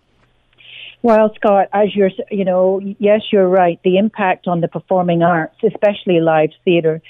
Well, 1.01 1.33
Scott, 1.35 1.67
as 1.73 1.93
you're, 1.93 2.09
you 2.31 2.45
know, 2.45 2.79
yes, 2.99 3.19
you're 3.33 3.49
right. 3.49 3.81
The 3.83 3.97
impact 3.97 4.47
on 4.47 4.61
the 4.61 4.69
performing 4.69 5.21
arts, 5.21 5.57
especially 5.61 6.21
live 6.21 6.51
theater, 6.63 7.01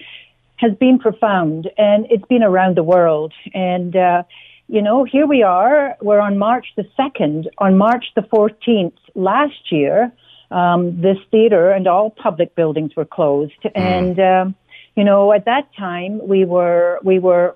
has 0.55 0.73
been 0.73 0.97
profound 0.97 1.69
and 1.77 2.07
it's 2.09 2.25
been 2.25 2.41
around 2.41 2.77
the 2.77 2.83
world. 2.83 3.31
And, 3.53 3.95
uh, 3.95 4.23
you 4.67 4.81
know, 4.81 5.03
here 5.03 5.27
we 5.27 5.43
are. 5.43 5.97
We're 6.01 6.19
on 6.19 6.39
March 6.39 6.65
the 6.75 6.87
2nd. 6.97 7.45
On 7.59 7.77
March 7.77 8.05
the 8.15 8.23
14th 8.23 8.97
last 9.13 9.71
year, 9.71 10.11
um, 10.51 11.01
this 11.01 11.17
theater 11.31 11.71
and 11.71 11.87
all 11.87 12.09
public 12.09 12.55
buildings 12.55 12.95
were 12.95 13.05
closed. 13.05 13.53
Mm. 13.63 13.71
And 13.75 14.19
um, 14.19 14.55
you 14.95 15.03
know, 15.03 15.33
at 15.33 15.45
that 15.45 15.73
time 15.75 16.25
we 16.25 16.45
were 16.45 16.99
we 17.03 17.19
were 17.19 17.55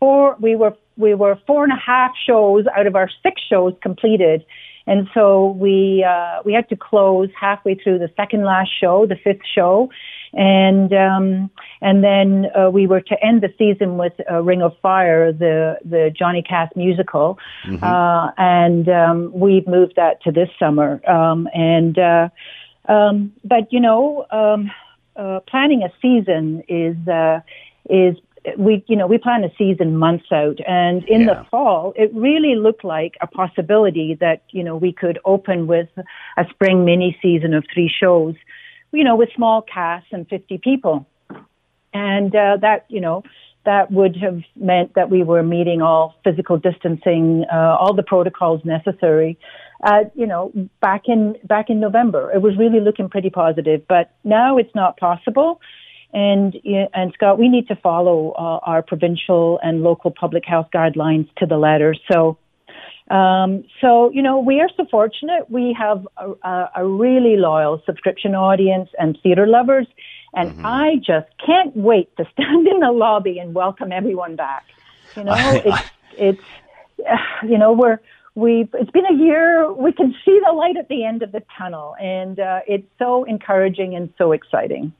four 0.00 0.36
we 0.40 0.54
were 0.54 0.76
we 0.96 1.14
were 1.14 1.38
four 1.46 1.64
and 1.64 1.72
a 1.72 1.76
half 1.76 2.12
shows 2.26 2.66
out 2.76 2.86
of 2.86 2.96
our 2.96 3.10
six 3.22 3.40
shows 3.42 3.74
completed. 3.82 4.44
And 4.86 5.08
so 5.14 5.52
we 5.58 6.04
uh, 6.04 6.42
we 6.44 6.52
had 6.52 6.68
to 6.68 6.76
close 6.76 7.30
halfway 7.38 7.74
through 7.74 7.98
the 7.98 8.10
second 8.16 8.44
last 8.44 8.70
show, 8.80 9.06
the 9.06 9.16
fifth 9.16 9.40
show, 9.54 9.88
and 10.34 10.92
um, 10.92 11.50
and 11.80 12.04
then 12.04 12.46
uh, 12.54 12.70
we 12.70 12.86
were 12.86 13.00
to 13.00 13.24
end 13.24 13.42
the 13.42 13.52
season 13.56 13.96
with 13.96 14.12
uh, 14.30 14.42
Ring 14.42 14.60
of 14.60 14.72
Fire, 14.82 15.32
the 15.32 15.78
the 15.84 16.12
Johnny 16.16 16.42
Cash 16.42 16.70
musical, 16.76 17.38
mm-hmm. 17.64 17.82
uh, 17.82 18.30
and 18.36 18.88
um, 18.88 19.32
we've 19.32 19.66
moved 19.66 19.94
that 19.96 20.22
to 20.24 20.32
this 20.32 20.50
summer. 20.58 21.00
Um, 21.08 21.48
and 21.54 21.98
uh, 21.98 22.28
um, 22.86 23.32
but 23.42 23.72
you 23.72 23.80
know, 23.80 24.26
um, 24.30 24.70
uh, 25.16 25.40
planning 25.48 25.82
a 25.82 25.92
season 26.02 26.62
is 26.68 26.96
uh, 27.08 27.40
is 27.88 28.16
we 28.58 28.84
you 28.86 28.96
know 28.96 29.06
we 29.06 29.18
plan 29.18 29.42
a 29.44 29.50
season 29.56 29.96
months 29.96 30.26
out 30.30 30.58
and 30.66 31.02
in 31.08 31.22
yeah. 31.22 31.34
the 31.34 31.46
fall 31.50 31.92
it 31.96 32.10
really 32.14 32.54
looked 32.56 32.84
like 32.84 33.14
a 33.20 33.26
possibility 33.26 34.14
that 34.20 34.42
you 34.50 34.62
know 34.62 34.76
we 34.76 34.92
could 34.92 35.18
open 35.24 35.66
with 35.66 35.88
a 36.36 36.44
spring 36.50 36.84
mini 36.84 37.16
season 37.22 37.54
of 37.54 37.64
three 37.72 37.90
shows 38.00 38.34
you 38.94 39.04
know, 39.04 39.16
with 39.16 39.28
small 39.34 39.62
casts 39.62 40.08
and 40.12 40.28
50 40.28 40.58
people. 40.58 41.06
And 41.92 42.34
uh, 42.34 42.56
that, 42.60 42.86
you 42.88 43.00
know, 43.00 43.22
that 43.64 43.90
would 43.90 44.16
have 44.16 44.40
meant 44.56 44.94
that 44.94 45.10
we 45.10 45.22
were 45.22 45.42
meeting 45.42 45.82
all 45.82 46.14
physical 46.22 46.58
distancing, 46.58 47.44
uh, 47.52 47.76
all 47.78 47.94
the 47.94 48.02
protocols 48.02 48.60
necessary. 48.64 49.38
Uh, 49.82 50.04
you 50.14 50.26
know, 50.26 50.52
back 50.80 51.02
in 51.06 51.36
back 51.44 51.68
in 51.68 51.78
November, 51.80 52.30
it 52.32 52.40
was 52.40 52.56
really 52.56 52.80
looking 52.80 53.08
pretty 53.08 53.30
positive. 53.30 53.82
But 53.88 54.14
now 54.22 54.56
it's 54.56 54.74
not 54.74 54.96
possible, 54.96 55.60
and 56.14 56.54
and 56.94 57.12
Scott, 57.14 57.38
we 57.38 57.48
need 57.48 57.68
to 57.68 57.76
follow 57.76 58.30
uh, 58.30 58.60
our 58.62 58.82
provincial 58.82 59.58
and 59.62 59.82
local 59.82 60.10
public 60.10 60.44
health 60.46 60.68
guidelines 60.72 61.28
to 61.36 61.46
the 61.46 61.58
letter. 61.58 61.94
So 62.10 62.38
um, 63.10 63.64
so, 63.80 64.10
you 64.12 64.22
know, 64.22 64.38
we 64.38 64.60
are 64.60 64.68
so 64.76 64.86
fortunate. 64.90 65.50
We 65.50 65.76
have 65.78 66.06
a, 66.16 66.68
a 66.76 66.86
really 66.86 67.36
loyal 67.36 67.82
subscription 67.84 68.34
audience 68.34 68.88
and 68.98 69.18
theater 69.22 69.46
lovers. 69.46 69.86
And 70.32 70.52
mm-hmm. 70.52 70.66
I 70.66 70.96
just 70.96 71.28
can't 71.44 71.76
wait 71.76 72.16
to 72.16 72.24
stand 72.32 72.66
in 72.66 72.80
the 72.80 72.92
lobby 72.92 73.38
and 73.38 73.54
welcome 73.54 73.92
everyone 73.92 74.36
back. 74.36 74.64
You 75.16 75.24
know, 75.24 75.34
it's, 75.36 75.90
it's, 76.16 76.42
uh, 77.08 77.16
you 77.46 77.58
know, 77.58 77.72
we're, 77.72 78.00
we've, 78.34 78.70
it's 78.72 78.90
been 78.90 79.06
a 79.06 79.14
year. 79.14 79.70
We 79.70 79.92
can 79.92 80.14
see 80.24 80.40
the 80.44 80.52
light 80.52 80.76
at 80.78 80.88
the 80.88 81.04
end 81.04 81.22
of 81.22 81.30
the 81.30 81.42
tunnel 81.58 81.94
and, 82.00 82.40
uh, 82.40 82.60
it's 82.66 82.88
so 82.98 83.24
encouraging 83.24 83.94
and 83.94 84.12
so 84.16 84.32
exciting. 84.32 84.94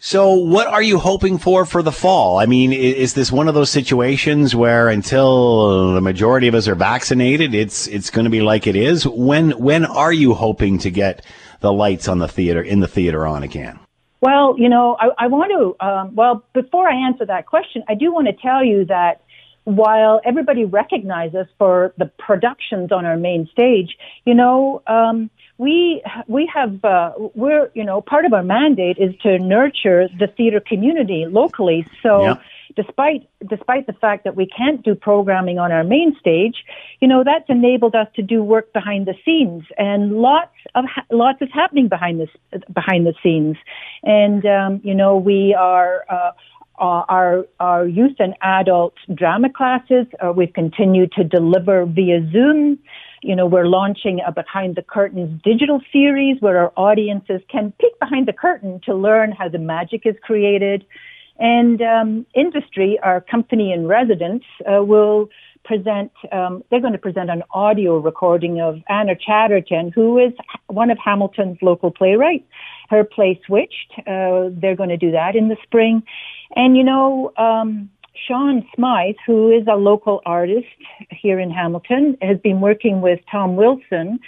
So, 0.00 0.32
what 0.34 0.68
are 0.68 0.82
you 0.82 0.98
hoping 0.98 1.38
for 1.38 1.64
for 1.64 1.82
the 1.82 1.90
fall? 1.90 2.38
I 2.38 2.46
mean, 2.46 2.72
is 2.72 3.14
this 3.14 3.32
one 3.32 3.48
of 3.48 3.54
those 3.54 3.68
situations 3.68 4.54
where 4.54 4.88
until 4.88 5.92
the 5.94 6.00
majority 6.00 6.46
of 6.46 6.54
us 6.54 6.68
are 6.68 6.76
vaccinated, 6.76 7.52
it's 7.52 7.88
it's 7.88 8.08
going 8.08 8.24
to 8.24 8.30
be 8.30 8.40
like 8.40 8.68
it 8.68 8.76
is? 8.76 9.08
When 9.08 9.50
when 9.52 9.84
are 9.84 10.12
you 10.12 10.34
hoping 10.34 10.78
to 10.78 10.90
get 10.90 11.24
the 11.60 11.72
lights 11.72 12.06
on 12.06 12.20
the 12.20 12.28
theater 12.28 12.62
in 12.62 12.78
the 12.78 12.86
theater 12.86 13.26
on 13.26 13.42
again? 13.42 13.80
Well, 14.20 14.54
you 14.56 14.68
know, 14.68 14.96
I, 15.00 15.24
I 15.24 15.26
want 15.26 15.50
to. 15.50 15.84
Um, 15.84 16.14
well, 16.14 16.44
before 16.54 16.88
I 16.88 16.94
answer 16.94 17.26
that 17.26 17.46
question, 17.46 17.82
I 17.88 17.94
do 17.94 18.12
want 18.12 18.28
to 18.28 18.34
tell 18.34 18.64
you 18.64 18.84
that 18.84 19.22
while 19.64 20.20
everybody 20.24 20.64
recognizes 20.64 21.46
for 21.58 21.92
the 21.98 22.06
productions 22.06 22.92
on 22.92 23.04
our 23.04 23.16
main 23.16 23.48
stage, 23.48 23.98
you 24.24 24.34
know. 24.34 24.80
Um, 24.86 25.30
we 25.58 26.02
we 26.28 26.50
have 26.54 26.84
uh, 26.84 27.12
we're 27.34 27.70
you 27.74 27.84
know 27.84 28.00
part 28.00 28.24
of 28.24 28.32
our 28.32 28.44
mandate 28.44 28.96
is 28.98 29.14
to 29.22 29.38
nurture 29.38 30.08
the 30.18 30.28
theater 30.28 30.60
community 30.60 31.26
locally. 31.28 31.86
So. 32.02 32.22
Yeah. 32.22 32.34
Despite 32.76 33.28
despite 33.48 33.88
the 33.88 33.92
fact 33.94 34.22
that 34.22 34.36
we 34.36 34.46
can't 34.46 34.84
do 34.84 34.94
programming 34.94 35.58
on 35.58 35.72
our 35.72 35.82
main 35.82 36.14
stage, 36.20 36.54
you 37.00 37.08
know 37.08 37.24
that's 37.24 37.46
enabled 37.48 37.96
us 37.96 38.06
to 38.14 38.22
do 38.22 38.40
work 38.40 38.72
behind 38.72 39.06
the 39.06 39.14
scenes, 39.24 39.64
and 39.78 40.12
lots 40.12 40.54
of 40.76 40.84
lots 41.10 41.42
is 41.42 41.48
happening 41.52 41.88
behind 41.88 42.20
this 42.20 42.28
behind 42.72 43.04
the 43.04 43.14
scenes, 43.20 43.56
and 44.04 44.46
um, 44.46 44.80
you 44.84 44.94
know 44.94 45.16
we 45.16 45.56
are 45.58 46.04
uh, 46.08 46.30
uh, 46.78 47.04
our 47.08 47.46
our 47.58 47.86
youth 47.88 48.16
and 48.20 48.34
adult 48.42 48.94
drama 49.14 49.48
classes. 49.50 50.06
Uh, 50.24 50.32
we've 50.32 50.52
continued 50.52 51.10
to 51.12 51.24
deliver 51.24 51.84
via 51.84 52.20
Zoom. 52.30 52.78
You 53.22 53.34
know, 53.34 53.46
we're 53.46 53.66
launching 53.66 54.20
a 54.26 54.32
behind 54.32 54.76
the 54.76 54.82
curtains 54.82 55.40
digital 55.42 55.80
series 55.92 56.40
where 56.40 56.58
our 56.58 56.72
audiences 56.76 57.40
can 57.50 57.72
peek 57.80 57.98
behind 57.98 58.28
the 58.28 58.32
curtain 58.32 58.80
to 58.84 58.94
learn 58.94 59.32
how 59.32 59.48
the 59.48 59.58
magic 59.58 60.02
is 60.04 60.14
created. 60.22 60.84
And 61.38 61.80
um, 61.82 62.26
industry, 62.34 62.98
our 63.02 63.20
company 63.20 63.72
in 63.72 63.86
residence, 63.86 64.44
uh, 64.66 64.82
will 64.82 65.28
present. 65.64 66.10
Um, 66.32 66.64
they're 66.70 66.80
going 66.80 66.94
to 66.94 66.98
present 66.98 67.30
an 67.30 67.42
audio 67.50 67.98
recording 67.98 68.60
of 68.60 68.80
Anna 68.88 69.14
Chatterton, 69.14 69.92
who 69.94 70.18
is 70.18 70.32
one 70.66 70.90
of 70.90 70.98
Hamilton's 70.98 71.58
local 71.62 71.90
playwrights. 71.90 72.44
Her 72.88 73.04
play 73.04 73.40
Switched. 73.46 73.92
Uh, 73.98 74.48
they're 74.50 74.76
going 74.76 74.88
to 74.88 74.96
do 74.96 75.10
that 75.12 75.36
in 75.36 75.48
the 75.48 75.56
spring, 75.62 76.02
and 76.56 76.76
you 76.76 76.84
know. 76.84 77.32
Um, 77.36 77.90
Sean 78.26 78.66
Smythe, 78.74 79.16
who 79.26 79.50
is 79.50 79.66
a 79.70 79.76
local 79.76 80.20
artist 80.24 80.66
here 81.10 81.38
in 81.38 81.50
Hamilton, 81.50 82.16
has 82.22 82.38
been 82.38 82.60
working 82.60 83.00
with 83.00 83.20
Tom 83.30 83.56
Wilson 83.56 84.18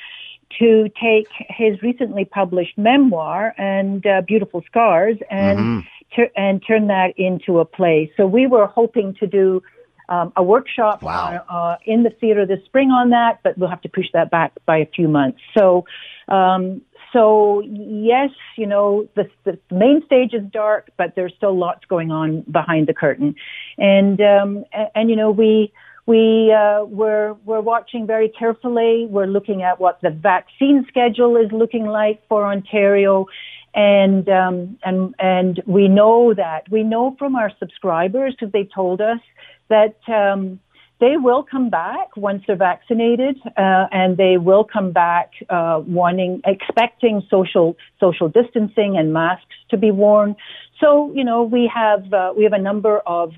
to 0.59 0.89
take 1.01 1.29
his 1.49 1.81
recently 1.83 2.25
published 2.25 2.77
memoir 2.77 3.55
and 3.57 4.05
uh, 4.07 4.21
Beautiful 4.27 4.63
Scars 4.67 5.17
and 5.31 5.59
mm-hmm. 5.59 5.81
ter- 6.15 6.31
and 6.37 6.63
turn 6.67 6.89
that 6.89 7.15
into 7.17 7.61
a 7.61 7.65
play. 7.65 8.13
So 8.17 8.27
we 8.27 8.47
were 8.47 8.67
hoping 8.67 9.15
to 9.21 9.27
do 9.27 9.63
um, 10.09 10.33
a 10.37 10.43
workshop 10.43 11.03
wow. 11.03 11.45
uh, 11.49 11.77
in 11.87 12.03
the 12.03 12.11
theater 12.11 12.45
this 12.45 12.65
spring 12.65 12.91
on 12.91 13.11
that, 13.11 13.41
but 13.45 13.57
we'll 13.57 13.71
have 13.71 13.83
to 13.83 13.89
push 13.89 14.07
that 14.13 14.31
back 14.31 14.53
by 14.67 14.79
a 14.79 14.87
few 14.87 15.07
months. 15.07 15.39
So 15.57 15.85
um, 16.29 16.83
so 17.13 17.63
yes, 17.65 18.31
you 18.57 18.67
know, 18.67 19.09
the, 19.17 19.29
the 19.45 19.59
main 19.71 20.05
stage 20.07 20.33
is 20.35 20.43
dark, 20.53 20.91
but 20.97 21.15
there's 21.17 21.35
still 21.37 21.57
lots 21.57 21.85
going 21.87 22.11
on 22.11 22.43
behind 22.43 22.87
the 22.87 22.95
curtain. 22.95 23.35
And, 23.79 24.21
um, 24.21 24.65
and, 24.73 24.89
and 24.95 25.11
you 25.11 25.17
know, 25.17 25.31
we, 25.31 25.73
we, 26.07 26.53
uh, 26.53 26.85
we're, 26.85 27.35
we're 27.45 27.61
watching 27.61 28.07
very 28.07 28.29
carefully. 28.29 29.07
We're 29.09 29.27
looking 29.27 29.63
at 29.63 29.81
what 29.81 30.01
the 30.01 30.11
vaccine 30.11 30.87
schedule 30.89 31.37
is 31.37 31.51
looking 31.53 31.87
like 31.87 32.21
for 32.29 32.47
Ontario. 32.47 33.27
and 33.75 34.29
um, 34.29 34.79
and 34.83 35.15
and 35.19 35.63
we 35.67 35.87
know 35.89 36.35
that 36.35 36.69
we 36.71 36.83
know 36.83 37.15
from 37.19 37.37
our 37.37 37.53
subscribers 37.59 38.35
because 38.35 38.53
they 38.53 38.65
told 38.65 39.01
us 39.01 39.21
that 39.69 39.97
um, 40.09 40.59
they 41.01 41.17
will 41.17 41.43
come 41.43 41.71
back 41.71 42.17
once 42.17 42.43
they're 42.47 42.57
vaccinated, 42.57 43.41
uh, 43.57 43.87
and 43.91 44.17
they 44.17 44.37
will 44.37 44.65
come 44.65 44.93
back 44.93 45.33
uh, 45.49 45.83
wanting, 45.87 46.43
expecting 46.45 47.23
social 47.31 47.77
social 47.99 48.29
distancing 48.29 48.97
and 48.99 49.13
masks 49.13 49.55
to 49.71 49.77
be 49.77 49.91
worn. 49.91 50.37
So 50.81 51.13
you 51.15 51.25
know 51.25 51.43
we 51.43 51.71
have 51.75 52.13
uh, 52.13 52.33
we 52.37 52.45
have 52.45 52.53
a 52.53 52.63
number 52.63 52.99
of 52.99 53.33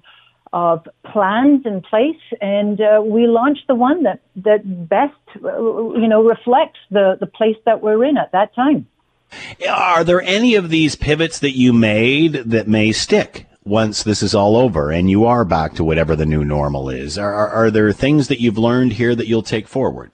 of 0.52 0.86
plans 1.10 1.64
in 1.64 1.80
place, 1.80 2.20
and 2.40 2.80
uh, 2.80 3.00
we 3.02 3.26
launched 3.26 3.66
the 3.68 3.74
one 3.74 4.02
that 4.02 4.20
that 4.36 4.88
best 4.88 5.14
uh, 5.42 5.48
you 5.48 6.08
know 6.08 6.22
reflects 6.22 6.80
the 6.90 7.16
the 7.18 7.26
place 7.26 7.56
that 7.64 7.80
we're 7.80 8.04
in 8.04 8.16
at 8.16 8.32
that 8.32 8.54
time. 8.54 8.86
Are 9.68 10.04
there 10.04 10.20
any 10.20 10.56
of 10.56 10.68
these 10.68 10.94
pivots 10.94 11.38
that 11.38 11.56
you 11.56 11.72
made 11.72 12.34
that 12.34 12.68
may 12.68 12.92
stick? 12.92 13.46
Once 13.64 14.02
this 14.02 14.22
is 14.22 14.34
all 14.34 14.56
over 14.56 14.90
and 14.90 15.10
you 15.10 15.24
are 15.24 15.44
back 15.44 15.74
to 15.74 15.84
whatever 15.84 16.16
the 16.16 16.26
new 16.26 16.44
normal 16.44 16.88
is? 16.88 17.16
Are, 17.18 17.32
are, 17.32 17.48
are, 17.50 17.70
there 17.70 17.92
things 17.92 18.28
that 18.28 18.40
you've 18.40 18.58
learned 18.58 18.94
here 18.94 19.14
that 19.14 19.26
you'll 19.26 19.42
take 19.42 19.68
forward? 19.68 20.10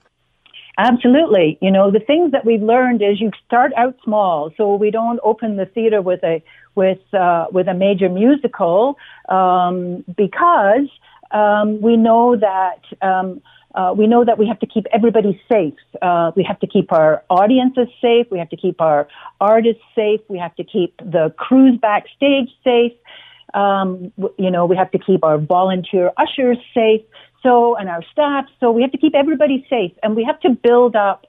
Absolutely. 0.77 1.57
You 1.61 1.71
know, 1.71 1.91
the 1.91 1.99
things 1.99 2.31
that 2.31 2.45
we've 2.45 2.61
learned 2.61 3.01
is 3.01 3.19
you 3.19 3.31
start 3.45 3.73
out 3.75 3.97
small. 4.03 4.51
So 4.55 4.75
we 4.75 4.91
don't 4.91 5.19
open 5.23 5.57
the 5.57 5.65
theater 5.65 6.01
with 6.01 6.23
a, 6.23 6.41
with, 6.75 6.99
uh, 7.13 7.47
with 7.51 7.67
a 7.67 7.73
major 7.73 8.07
musical, 8.07 8.97
um, 9.27 10.05
because, 10.15 10.87
um, 11.31 11.81
we 11.81 11.97
know 11.97 12.37
that, 12.37 12.79
um, 13.01 13.41
uh, 13.75 13.93
we 13.95 14.07
know 14.07 14.25
that 14.25 14.37
we 14.37 14.47
have 14.47 14.59
to 14.59 14.65
keep 14.65 14.85
everybody 14.91 15.39
safe. 15.47 15.75
Uh, 16.01 16.31
we 16.35 16.43
have 16.43 16.59
to 16.59 16.67
keep 16.67 16.91
our 16.91 17.23
audiences 17.29 17.87
safe. 18.01 18.25
We 18.31 18.39
have 18.39 18.49
to 18.49 18.57
keep 18.57 18.81
our 18.81 19.07
artists 19.39 19.83
safe. 19.95 20.21
We 20.27 20.39
have 20.39 20.55
to 20.55 20.63
keep 20.63 20.97
the 20.97 21.33
crews 21.37 21.77
backstage 21.79 22.49
safe. 22.63 22.93
Um, 23.53 24.11
you 24.37 24.51
know, 24.51 24.65
we 24.65 24.75
have 24.75 24.91
to 24.91 24.99
keep 24.99 25.23
our 25.23 25.37
volunteer 25.37 26.11
ushers 26.17 26.57
safe. 26.73 27.01
So, 27.41 27.77
and 27.77 27.87
our 27.87 28.03
staff. 28.11 28.45
So 28.59 28.69
we 28.69 28.81
have 28.81 28.91
to 28.91 28.97
keep 28.97 29.15
everybody 29.15 29.65
safe 29.69 29.93
and 30.03 30.13
we 30.13 30.25
have 30.25 30.39
to 30.41 30.49
build 30.49 30.97
up 30.97 31.25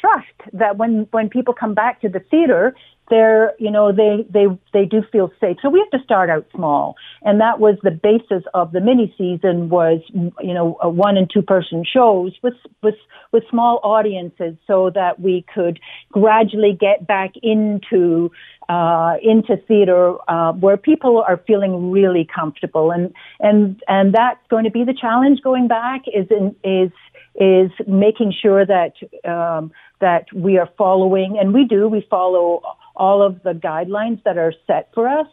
trust 0.00 0.26
that 0.52 0.76
when, 0.76 1.06
when 1.12 1.28
people 1.28 1.54
come 1.54 1.74
back 1.74 2.00
to 2.00 2.08
the 2.08 2.18
theater, 2.18 2.74
they're, 3.10 3.52
you 3.58 3.70
know, 3.70 3.92
they, 3.92 4.24
they, 4.30 4.46
they 4.72 4.86
do 4.86 5.02
feel 5.12 5.30
safe. 5.40 5.58
So 5.60 5.68
we 5.68 5.80
have 5.80 6.00
to 6.00 6.04
start 6.04 6.30
out 6.30 6.46
small. 6.54 6.96
And 7.22 7.40
that 7.40 7.58
was 7.58 7.76
the 7.82 7.90
basis 7.90 8.42
of 8.54 8.72
the 8.72 8.80
mini 8.80 9.14
season 9.18 9.68
was, 9.68 10.00
you 10.12 10.54
know, 10.54 10.78
one 10.82 11.16
and 11.16 11.28
two 11.30 11.42
person 11.42 11.84
shows 11.84 12.32
with, 12.42 12.54
with, 12.82 12.94
with 13.32 13.42
small 13.50 13.80
audiences 13.82 14.56
so 14.66 14.90
that 14.90 15.20
we 15.20 15.44
could 15.52 15.78
gradually 16.10 16.76
get 16.78 17.06
back 17.06 17.32
into, 17.42 18.30
uh, 18.68 19.16
into 19.22 19.56
theater, 19.68 20.14
uh, 20.30 20.52
where 20.52 20.76
people 20.76 21.22
are 21.26 21.40
feeling 21.46 21.90
really 21.90 22.26
comfortable. 22.34 22.92
And, 22.92 23.12
and, 23.40 23.82
and 23.88 24.14
that's 24.14 24.40
going 24.48 24.64
to 24.64 24.70
be 24.70 24.84
the 24.84 24.94
challenge 24.98 25.42
going 25.42 25.68
back 25.68 26.02
is 26.06 26.28
in, 26.30 26.56
is, 26.64 26.92
is 27.34 27.70
making 27.86 28.32
sure 28.40 28.64
that, 28.64 28.92
um, 29.28 29.72
that 30.00 30.32
we 30.34 30.58
are 30.58 30.68
following, 30.76 31.38
and 31.38 31.54
we 31.54 31.64
do, 31.64 31.88
we 31.88 32.06
follow 32.10 32.62
all 32.96 33.22
of 33.22 33.42
the 33.42 33.52
guidelines 33.52 34.22
that 34.24 34.38
are 34.38 34.52
set 34.66 34.90
for 34.94 35.08
us. 35.08 35.26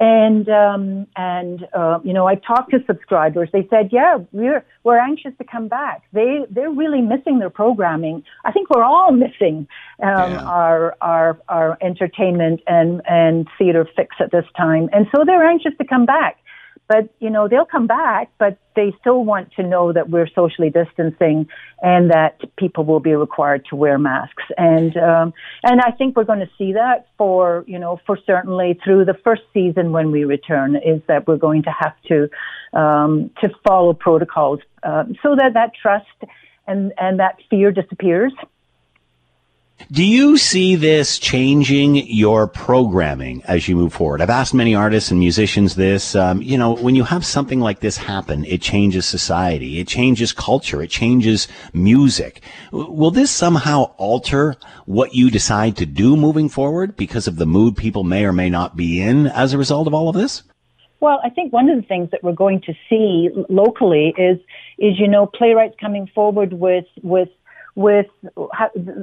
And 0.00 0.48
um, 0.48 1.06
and 1.16 1.68
uh, 1.72 2.00
you 2.02 2.12
know, 2.12 2.26
I 2.26 2.34
talked 2.34 2.72
to 2.72 2.80
subscribers. 2.86 3.48
They 3.52 3.66
said, 3.70 3.90
"Yeah, 3.92 4.18
we're 4.32 4.64
we're 4.82 4.98
anxious 4.98 5.32
to 5.38 5.44
come 5.44 5.68
back. 5.68 6.02
They 6.12 6.40
they're 6.50 6.70
really 6.70 7.00
missing 7.00 7.38
their 7.38 7.50
programming. 7.50 8.24
I 8.44 8.50
think 8.50 8.70
we're 8.70 8.82
all 8.82 9.12
missing 9.12 9.68
um, 10.02 10.32
yeah. 10.32 10.44
our 10.44 10.96
our 11.00 11.38
our 11.48 11.78
entertainment 11.80 12.60
and 12.66 13.02
and 13.08 13.46
theater 13.56 13.88
fix 13.96 14.16
at 14.18 14.32
this 14.32 14.46
time. 14.56 14.88
And 14.92 15.06
so 15.14 15.24
they're 15.24 15.46
anxious 15.46 15.72
to 15.78 15.84
come 15.84 16.06
back." 16.06 16.38
But, 16.86 17.14
you 17.18 17.30
know, 17.30 17.48
they'll 17.48 17.64
come 17.64 17.86
back, 17.86 18.30
but 18.38 18.58
they 18.76 18.92
still 19.00 19.24
want 19.24 19.52
to 19.52 19.62
know 19.62 19.92
that 19.92 20.10
we're 20.10 20.28
socially 20.34 20.68
distancing 20.68 21.48
and 21.80 22.10
that 22.10 22.40
people 22.56 22.84
will 22.84 23.00
be 23.00 23.14
required 23.14 23.64
to 23.70 23.76
wear 23.76 23.98
masks. 23.98 24.42
And, 24.58 24.94
um, 24.96 25.32
and 25.62 25.80
I 25.80 25.92
think 25.92 26.14
we're 26.14 26.24
going 26.24 26.40
to 26.40 26.50
see 26.58 26.74
that 26.74 27.06
for, 27.16 27.64
you 27.66 27.78
know, 27.78 28.00
for 28.06 28.18
certainly 28.26 28.78
through 28.84 29.06
the 29.06 29.14
first 29.24 29.42
season 29.54 29.92
when 29.92 30.10
we 30.10 30.24
return 30.24 30.76
is 30.76 31.00
that 31.08 31.26
we're 31.26 31.38
going 31.38 31.62
to 31.62 31.70
have 31.70 31.94
to, 32.08 32.28
um, 32.78 33.30
to 33.40 33.48
follow 33.66 33.94
protocols, 33.94 34.60
uh, 34.82 35.04
so 35.22 35.36
that 35.36 35.54
that 35.54 35.70
trust 35.80 36.06
and, 36.66 36.92
and 36.98 37.18
that 37.18 37.36
fear 37.48 37.72
disappears. 37.72 38.32
Do 39.90 40.04
you 40.04 40.38
see 40.38 40.76
this 40.76 41.18
changing 41.18 41.96
your 41.96 42.46
programming 42.46 43.42
as 43.44 43.68
you 43.68 43.76
move 43.76 43.92
forward? 43.92 44.22
I've 44.22 44.30
asked 44.30 44.54
many 44.54 44.74
artists 44.74 45.10
and 45.10 45.20
musicians 45.20 45.74
this. 45.74 46.14
Um, 46.14 46.40
you 46.40 46.56
know, 46.56 46.76
when 46.76 46.94
you 46.94 47.04
have 47.04 47.26
something 47.26 47.60
like 47.60 47.80
this 47.80 47.96
happen, 47.96 48.44
it 48.46 48.62
changes 48.62 49.04
society, 49.04 49.80
it 49.80 49.88
changes 49.88 50.32
culture, 50.32 50.80
it 50.80 50.90
changes 50.90 51.48
music. 51.74 52.40
Will 52.72 53.10
this 53.10 53.30
somehow 53.30 53.94
alter 53.98 54.56
what 54.86 55.14
you 55.14 55.30
decide 55.30 55.76
to 55.76 55.86
do 55.86 56.16
moving 56.16 56.48
forward 56.48 56.96
because 56.96 57.26
of 57.26 57.36
the 57.36 57.46
mood 57.46 57.76
people 57.76 58.04
may 58.04 58.24
or 58.24 58.32
may 58.32 58.48
not 58.48 58.76
be 58.76 59.02
in 59.02 59.26
as 59.26 59.52
a 59.52 59.58
result 59.58 59.86
of 59.86 59.92
all 59.92 60.08
of 60.08 60.14
this? 60.14 60.44
Well, 61.00 61.20
I 61.22 61.28
think 61.28 61.52
one 61.52 61.68
of 61.68 61.76
the 61.76 61.86
things 61.86 62.10
that 62.12 62.22
we're 62.22 62.32
going 62.32 62.62
to 62.62 62.72
see 62.88 63.28
locally 63.50 64.14
is, 64.16 64.38
is 64.78 64.98
you 64.98 65.08
know, 65.08 65.26
playwrights 65.26 65.74
coming 65.78 66.08
forward 66.14 66.54
with 66.54 66.86
with 67.02 67.28
with 67.76 68.06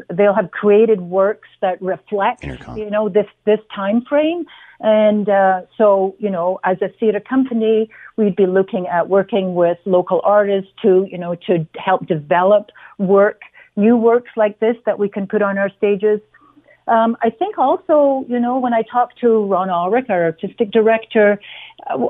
they'll 0.10 0.34
have 0.34 0.52
created 0.52 1.02
works 1.02 1.50
that 1.62 1.82
reflect 1.82 2.44
Intercom. 2.44 2.78
you 2.78 2.90
know 2.90 3.10
this 3.10 3.28
this 3.46 3.60
time 3.74 4.04
frame 4.06 4.46
and 4.80 5.28
uh, 5.28 5.62
so 5.78 6.16
you 6.20 6.30
know 6.30 6.60
as 6.64 6.78
a 6.82 6.88
theater 6.88 7.20
company 7.20 7.90
we'd 8.16 8.36
be 8.36 8.46
looking 8.46 8.88
at 8.88 9.10
working 9.10 9.56
with 9.56 9.78
local 9.86 10.22
artists 10.24 10.72
to 10.82 11.06
you 11.12 11.18
know 11.18 11.36
to 11.36 11.68
help 11.76 12.08
develop 12.08 12.70
work 12.98 13.42
new 13.76 13.98
works 13.98 14.32
like 14.38 14.60
this 14.60 14.78
that 14.86 14.98
we 14.98 15.10
can 15.10 15.28
put 15.28 15.42
on 15.42 15.58
our 15.58 15.70
stages 15.78 16.22
um, 16.88 17.16
I 17.22 17.30
think 17.30 17.58
also, 17.58 18.26
you 18.28 18.40
know, 18.40 18.60
when 18.60 18.74
I 18.74 18.82
talk 18.82 19.16
to 19.18 19.46
Ron 19.46 19.70
Ulrich, 19.70 20.08
our 20.10 20.26
artistic 20.26 20.72
director, 20.72 21.40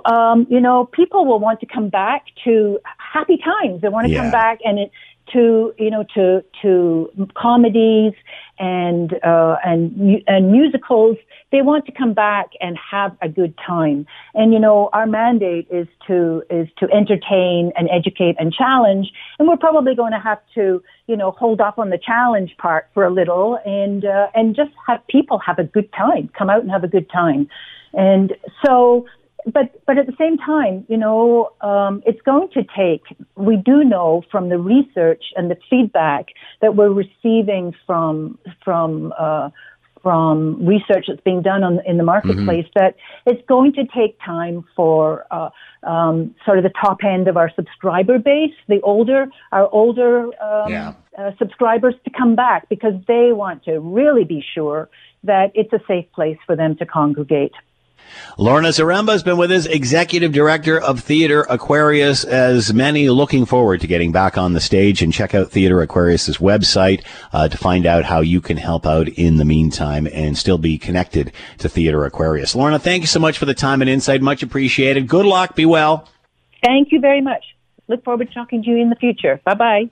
um, 0.06 0.48
you 0.50 0.60
know, 0.60 0.86
people 0.86 1.26
will 1.26 1.40
want 1.40 1.60
to 1.60 1.66
come 1.66 1.90
back 1.90 2.26
to 2.46 2.80
happy 2.98 3.38
times. 3.38 3.82
They 3.82 3.90
want 3.90 4.08
to 4.08 4.14
yeah. 4.14 4.22
come 4.22 4.32
back 4.32 4.60
and 4.64 4.80
it, 4.80 4.92
to 5.34 5.74
you 5.78 5.90
know 5.90 6.04
to 6.16 6.44
to 6.62 7.30
comedies 7.36 8.14
and 8.60 9.14
uh, 9.24 9.58
and 9.64 10.24
and 10.28 10.52
musicals. 10.52 11.18
They 11.52 11.62
want 11.62 11.86
to 11.86 11.92
come 11.92 12.14
back 12.14 12.52
and 12.62 12.78
have 12.92 13.16
a 13.22 13.28
good 13.28 13.54
time. 13.66 14.06
And 14.34 14.54
you 14.54 14.60
know 14.60 14.90
our 14.94 15.06
mandate 15.06 15.68
is 15.70 15.88
to 16.08 16.44
is 16.50 16.68
to 16.78 16.90
entertain 16.92 17.72
and 17.76 17.90
educate 17.92 18.36
and 18.40 18.54
challenge. 18.54 19.12
And 19.40 19.48
we're 19.48 19.58
probably 19.58 19.96
going 19.96 20.14
to 20.14 20.20
have 20.20 20.40
to 20.56 20.84
you 21.08 21.18
know 21.18 21.32
hold 21.32 21.62
off 21.62 21.78
on 21.78 21.90
the 21.90 22.00
challenge 22.00 22.56
part 22.58 22.88
for 22.94 23.06
a 23.06 23.12
little 23.12 23.60
and 23.66 24.06
uh, 24.06 24.28
and 24.34 24.56
just 24.56 24.72
have 24.88 25.06
people 25.08 25.40
have 25.40 25.60
a 25.60 25.64
good 25.64 25.92
time. 25.94 26.30
Come 26.38 26.50
out 26.50 26.62
and 26.62 26.72
have 26.72 26.84
a 26.84 26.90
good 26.90 27.10
time. 27.10 27.50
And 27.94 28.34
so 28.66 29.06
but 29.46 29.82
but 29.86 29.98
at 29.98 30.06
the 30.06 30.16
same 30.18 30.38
time, 30.38 30.86
you 30.90 30.98
know, 30.98 31.52
um, 31.62 32.02
it's 32.06 32.22
going 32.22 32.50
to 32.54 32.64
take. 32.76 33.04
We 33.36 33.58
do 33.58 33.84
know 33.84 34.24
from 34.32 34.50
the 34.50 34.58
research 34.58 35.24
and 35.36 35.50
the 35.50 35.58
feedback 35.70 36.28
that 36.62 36.76
we're 36.76 36.92
receiving 36.92 37.74
from 37.86 38.38
from 38.64 39.14
uh, 39.18 39.50
from 40.02 40.66
research 40.66 41.06
that's 41.08 41.22
being 41.22 41.42
done 41.42 41.64
on, 41.64 41.80
in 41.86 41.98
the 41.98 42.04
marketplace 42.04 42.66
mm-hmm. 42.66 42.80
that 42.80 42.96
it's 43.26 43.46
going 43.48 43.72
to 43.74 43.86
take 43.96 44.18
time 44.26 44.66
for 44.76 45.26
uh, 45.32 45.50
um, 45.84 46.34
sort 46.46 46.58
of 46.58 46.64
the 46.64 46.74
top 46.82 47.04
end 47.04 47.28
of 47.28 47.38
our 47.38 47.52
subscriber 47.56 48.18
base, 48.18 48.54
the 48.68 48.82
older 48.82 49.28
our 49.52 49.70
older 49.72 50.26
um, 50.44 50.72
yeah. 50.72 50.94
uh, 51.18 51.32
subscribers, 51.38 51.94
to 52.04 52.12
come 52.18 52.36
back 52.36 52.68
because 52.70 52.94
they 53.08 53.32
want 53.32 53.64
to 53.64 53.80
really 53.80 54.24
be 54.24 54.44
sure 54.54 54.90
that 55.24 55.52
it's 55.54 55.72
a 55.72 55.80
safe 55.88 56.06
place 56.14 56.38
for 56.46 56.56
them 56.56 56.76
to 56.78 56.86
congregate. 56.86 57.54
Lorna 58.38 58.70
Zaremba 58.70 59.12
has 59.12 59.24
been 59.24 59.38
with 59.38 59.52
us, 59.52 59.66
Executive 59.66 60.32
Director 60.32 60.80
of 60.80 61.02
Theater 61.02 61.46
Aquarius, 61.50 62.24
as 62.24 62.74
many 62.74 63.10
looking 63.10 63.46
forward 63.46 63.82
to 63.82 63.88
getting 63.88 64.12
back 64.12 64.38
on 64.38 64.54
the 64.54 64.60
stage 64.62 65.02
and 65.02 65.14
check 65.14 65.36
out 65.36 65.52
Theater 65.52 65.82
Aquarius's 65.82 66.38
website 66.38 67.04
uh, 67.34 67.48
to 67.48 67.58
find 67.58 67.86
out 67.86 68.06
how 68.06 68.22
you 68.22 68.42
can 68.42 68.58
help 68.58 68.86
out 68.86 69.08
in 69.10 69.38
the 69.38 69.46
meantime 69.46 70.08
and 70.12 70.38
still 70.38 70.58
be 70.58 70.78
connected 70.78 71.34
to 71.58 71.70
Theater 71.70 72.06
Aquarius. 72.06 72.56
Lorna, 72.56 72.80
thank 72.80 73.02
you 73.02 73.08
so 73.08 73.20
much 73.20 73.38
for 73.38 73.46
the 73.46 73.54
time 73.54 73.82
and 73.82 73.90
insight. 73.90 74.22
Much 74.22 74.42
appreciated. 74.44 75.08
Good 75.08 75.26
luck. 75.26 75.56
Be 75.56 75.66
well. 75.66 76.08
Thank 76.64 76.92
you 76.92 77.00
very 77.00 77.22
much. 77.22 77.44
Look 77.88 78.04
forward 78.04 78.28
to 78.28 78.34
talking 78.34 78.64
to 78.64 78.70
you 78.70 78.78
in 78.78 78.90
the 78.90 78.96
future. 78.96 79.42
Bye 79.44 79.54
bye. 79.54 79.90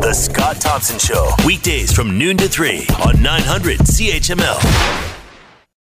The 0.00 0.12
Scott 0.14 0.60
Thompson 0.60 0.98
Show, 0.98 1.30
weekdays 1.44 1.92
from 1.92 2.18
noon 2.18 2.36
to 2.38 2.48
3 2.48 2.86
on 3.04 3.22
900 3.22 3.80
CHML. 3.80 5.15